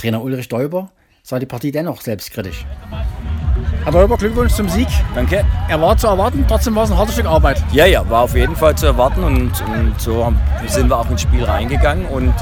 Trainer 0.00 0.22
Ulrich 0.22 0.48
Däuber 0.48 0.88
sah 1.22 1.38
die 1.38 1.44
Partie 1.44 1.70
dennoch 1.70 2.00
selbstkritisch. 2.00 2.64
Herr 3.84 3.92
Däuber, 3.92 4.16
Glückwunsch 4.16 4.54
zum 4.54 4.66
Sieg. 4.66 4.88
Danke. 5.14 5.44
Er 5.68 5.78
war 5.78 5.94
zu 5.94 6.06
erwarten, 6.06 6.42
trotzdem 6.48 6.74
war 6.74 6.84
es 6.84 6.90
ein 6.90 6.96
hartes 6.96 7.16
Stück 7.16 7.26
Arbeit. 7.26 7.62
Ja, 7.72 7.84
ja, 7.84 8.08
war 8.08 8.22
auf 8.22 8.34
jeden 8.34 8.56
Fall 8.56 8.74
zu 8.74 8.86
erwarten 8.86 9.22
und, 9.22 9.52
und 9.60 9.94
so 10.00 10.32
sind 10.68 10.88
wir 10.88 10.98
auch 10.98 11.10
ins 11.10 11.20
Spiel 11.20 11.44
reingegangen 11.44 12.06
und 12.06 12.32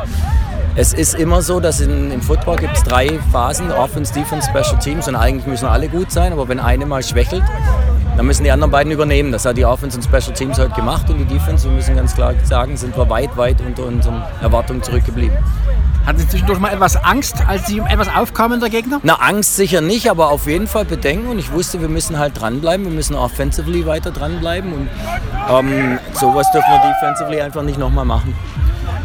es 0.77 0.93
ist 0.93 1.17
immer 1.17 1.43
so, 1.43 1.59
dass 1.59 1.81
in, 1.81 2.13
im 2.13 2.23
Football 2.23 2.59
gibt 2.59 2.77
es 2.77 2.85
drei 2.85 3.19
Phasen, 3.33 3.73
Offense, 3.73 4.15
Defense, 4.15 4.49
Special 4.49 4.79
Teams 4.79 5.09
und 5.09 5.17
eigentlich 5.17 5.47
müssen 5.49 5.67
alle 5.67 5.89
gut 5.89 6.13
sein, 6.13 6.33
aber 6.33 6.47
wenn 6.49 6.61
eine 6.61 6.87
mal 6.87 7.03
schwächelt, 7.03 7.43
dann 8.17 8.25
müssen 8.25 8.45
die 8.45 8.53
anderen 8.53 8.71
beiden 8.71 8.93
übernehmen. 8.93 9.33
Das 9.33 9.45
hat 9.45 9.57
die 9.57 9.65
Offense 9.65 9.97
und 9.97 10.05
Special 10.05 10.33
Teams 10.33 10.61
heute 10.61 10.75
gemacht 10.75 11.11
und 11.11 11.19
die 11.19 11.25
Defense, 11.25 11.69
wir 11.69 11.75
müssen 11.75 11.97
ganz 11.97 12.15
klar 12.15 12.35
sagen, 12.45 12.77
sind 12.77 12.97
wir 12.97 13.11
weit, 13.11 13.37
weit 13.37 13.61
unter 13.61 13.87
unseren 13.87 14.23
Erwartungen 14.41 14.81
zurückgeblieben. 14.81 15.37
Hatten 16.09 16.21
Sie 16.21 16.29
zwischendurch 16.29 16.59
mal 16.59 16.73
etwas 16.73 16.97
Angst, 16.97 17.47
als 17.47 17.67
Sie 17.67 17.81
etwas 17.81 18.09
aufkamen, 18.09 18.61
der 18.61 18.71
Gegner? 18.71 18.99
Na, 19.03 19.17
Angst 19.17 19.57
sicher 19.57 19.83
nicht, 19.83 20.11
aber 20.11 20.31
auf 20.31 20.47
jeden 20.47 20.67
Fall 20.67 20.87
Bedenken. 20.87 21.29
Und 21.29 21.39
ich 21.39 21.53
wusste, 21.53 21.83
wir 21.83 21.91
müssen 21.91 22.19
halt 22.19 22.41
dranbleiben. 22.41 22.87
Wir 22.87 22.93
müssen 22.95 23.15
offensively 23.15 23.85
weiter 23.85 24.11
dranbleiben. 24.11 24.73
Und 24.73 24.89
ähm, 25.51 25.99
sowas 26.15 26.51
dürfen 26.51 26.71
wir 26.71 26.95
defensively 26.95 27.43
einfach 27.43 27.63
nicht 27.63 27.79
nochmal 27.79 28.07
machen. 28.07 28.33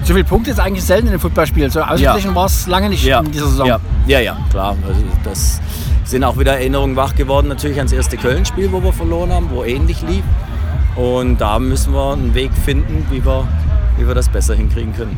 So 0.05 0.13
viele 0.13 0.23
Punkte 0.23 0.51
ist 0.51 0.61
eigentlich 0.61 0.85
selten 0.85 1.07
in 1.07 1.11
einem 1.11 1.19
Footballspiel. 1.19 1.69
So 1.69 1.81
ausgeglichen 1.81 2.29
ja. 2.29 2.35
war 2.35 2.45
es 2.45 2.67
lange 2.67 2.87
nicht 2.87 3.03
ja. 3.03 3.19
in 3.19 3.33
dieser 3.33 3.47
Saison. 3.47 3.67
Ja, 3.67 3.79
ja, 4.07 4.19
ja 4.21 4.37
klar. 4.49 4.77
Also 4.87 5.01
das 5.25 5.59
sind 6.05 6.23
auch 6.23 6.39
wieder 6.39 6.53
Erinnerungen 6.53 6.95
wach 6.95 7.15
geworden, 7.15 7.49
natürlich 7.49 7.79
ans 7.79 7.91
erste 7.91 8.15
Köln-Spiel, 8.15 8.71
wo 8.71 8.81
wir 8.81 8.93
verloren 8.93 9.33
haben, 9.33 9.49
wo 9.49 9.65
ähnlich 9.65 10.01
lief. 10.03 10.23
Und 10.95 11.41
da 11.41 11.59
müssen 11.59 11.93
wir 11.93 12.13
einen 12.13 12.33
Weg 12.33 12.51
finden, 12.53 13.05
wie 13.09 13.25
wir, 13.25 13.45
wie 13.97 14.07
wir 14.07 14.15
das 14.15 14.29
besser 14.29 14.55
hinkriegen 14.55 14.95
können. 14.95 15.17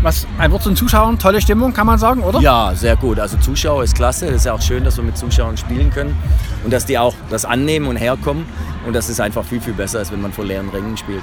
Was, 0.00 0.26
ein 0.38 0.50
Wort 0.50 0.62
zu 0.62 0.70
den 0.70 0.76
Zuschauern, 0.76 1.18
tolle 1.18 1.40
Stimmung, 1.40 1.72
kann 1.72 1.86
man 1.86 1.98
sagen, 1.98 2.22
oder? 2.22 2.40
Ja, 2.40 2.72
sehr 2.74 2.96
gut. 2.96 3.20
Also 3.20 3.36
Zuschauer 3.36 3.84
ist 3.84 3.94
klasse. 3.94 4.26
Es 4.26 4.36
ist 4.36 4.46
ja 4.46 4.52
auch 4.52 4.62
schön, 4.62 4.82
dass 4.84 4.96
wir 4.96 5.04
mit 5.04 5.16
Zuschauern 5.16 5.56
spielen 5.56 5.90
können 5.90 6.16
und 6.64 6.72
dass 6.72 6.86
die 6.86 6.98
auch 6.98 7.14
das 7.30 7.44
annehmen 7.44 7.86
und 7.86 7.96
herkommen. 7.96 8.46
Und 8.86 8.94
das 8.94 9.08
ist 9.08 9.20
einfach 9.20 9.44
viel, 9.44 9.60
viel 9.60 9.74
besser, 9.74 10.00
als 10.00 10.10
wenn 10.10 10.20
man 10.20 10.32
vor 10.32 10.44
leeren 10.44 10.70
Rängen 10.70 10.96
spielt. 10.96 11.22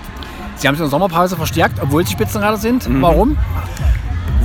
Sie 0.55 0.67
haben 0.67 0.75
sich 0.75 0.81
in 0.81 0.89
der 0.89 0.91
Sommerpause 0.91 1.35
verstärkt, 1.35 1.81
obwohl 1.81 2.05
Sie 2.05 2.13
Spitzenreiter 2.13 2.57
sind. 2.57 2.87
Mhm. 2.87 3.01
Warum? 3.01 3.37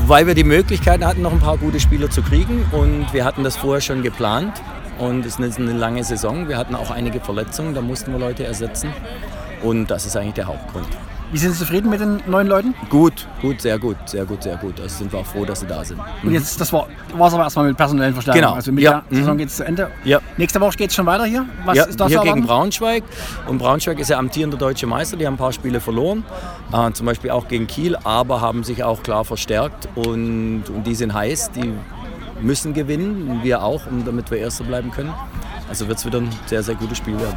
Weil 0.07 0.27
wir 0.27 0.35
die 0.35 0.45
Möglichkeit 0.45 1.05
hatten, 1.05 1.23
noch 1.23 1.33
ein 1.33 1.41
paar 1.41 1.57
gute 1.57 1.81
Spieler 1.81 2.11
zu 2.11 2.23
kriegen 2.23 2.67
und 2.73 3.13
wir 3.13 3.25
hatten 3.25 3.43
das 3.43 3.57
vorher 3.57 3.81
schon 3.81 4.03
geplant. 4.03 4.53
Und 4.99 5.27
es 5.27 5.39
ist 5.39 5.59
eine 5.59 5.73
lange 5.73 6.05
Saison. 6.05 6.49
Wir 6.49 6.57
hatten 6.57 6.75
auch 6.75 6.91
einige 6.91 7.21
Verletzungen, 7.21 7.75
da 7.75 7.81
mussten 7.81 8.13
wir 8.13 8.19
Leute 8.19 8.45
ersetzen. 8.45 8.91
Und 9.63 9.91
das 9.91 10.07
ist 10.07 10.17
eigentlich 10.17 10.35
der 10.35 10.47
Hauptgrund. 10.47 10.87
Wie 11.33 11.39
sind 11.39 11.53
Sie 11.53 11.59
zufrieden 11.59 11.91
mit 11.91 12.01
den 12.01 12.23
neuen 12.27 12.47
Leuten? 12.47 12.75
Gut, 12.91 13.27
gut, 13.43 13.61
sehr 13.61 13.79
gut, 13.79 13.97
sehr 14.07 14.25
gut, 14.25 14.43
sehr 14.43 14.57
gut. 14.57 14.79
Also 14.81 14.99
sind 14.99 15.13
wir 15.13 15.19
auch 15.21 15.27
froh, 15.27 15.45
dass 15.45 15.61
sie 15.61 15.67
da 15.67 15.85
sind. 15.85 15.99
Und 16.23 16.33
jetzt, 16.33 16.61
das 16.61 16.73
war 16.73 16.87
es 17.13 17.35
aber 17.35 17.43
erstmal 17.43 17.67
mit 17.67 17.77
personellen 17.77 18.13
Verstärkungen. 18.15 18.45
Genau. 18.45 18.55
Also 18.55 18.71
mit 18.71 18.85
Ja. 18.85 19.03
der 19.11 19.19
Saison 19.19 19.35
Mhm. 19.35 19.39
geht 19.39 19.49
es 19.49 19.57
zu 19.57 19.65
Ende. 19.65 19.91
Ja. 20.05 20.21
Nächste 20.37 20.61
Woche 20.61 20.77
geht 20.77 20.91
es 20.91 20.97
schon 20.97 21.07
weiter 21.07 21.25
hier. 21.25 21.45
Was 21.65 21.77
ja, 21.77 21.85
ist 21.85 21.99
das 21.99 22.09
hier 22.09 22.21
gegen? 22.21 22.45
Braunschweig. 22.47 23.03
Und 23.49 23.59
Braunschweig 23.59 23.99
ist 23.99 24.11
ja 24.11 24.19
amtierender 24.19 24.57
deutscher 24.59 24.87
Meister. 24.87 25.17
Die 25.17 25.27
haben 25.27 25.35
ein 25.35 25.39
paar 25.39 25.53
Spiele 25.53 25.81
verloren. 25.81 26.25
Äh, 26.73 26.93
zum 26.93 27.07
Beispiel 27.07 27.31
auch 27.31 27.49
gegen 27.49 27.67
Kiel, 27.67 27.97
aber 28.05 28.41
haben 28.41 28.63
sich 28.63 28.85
auch 28.85 29.03
klar 29.03 29.25
verstärkt. 29.25 29.89
Und, 29.97 30.65
und 30.69 30.85
die 30.87 30.95
sind 30.95 31.15
heiß. 31.15 31.51
Die 31.53 31.73
müssen 32.43 32.75
gewinnen. 32.75 33.41
Wir 33.43 33.63
auch, 33.63 33.87
um, 33.91 34.05
damit 34.05 34.31
wir 34.31 34.39
Erster 34.39 34.63
bleiben 34.65 34.91
können. 34.93 35.13
Also 35.69 35.89
wird 35.89 35.99
es 35.99 36.07
wieder 36.07 36.19
ein 36.19 36.29
sehr, 36.47 36.63
sehr 36.63 36.75
gutes 36.77 36.99
Spiel 36.99 37.19
werden. 37.19 37.37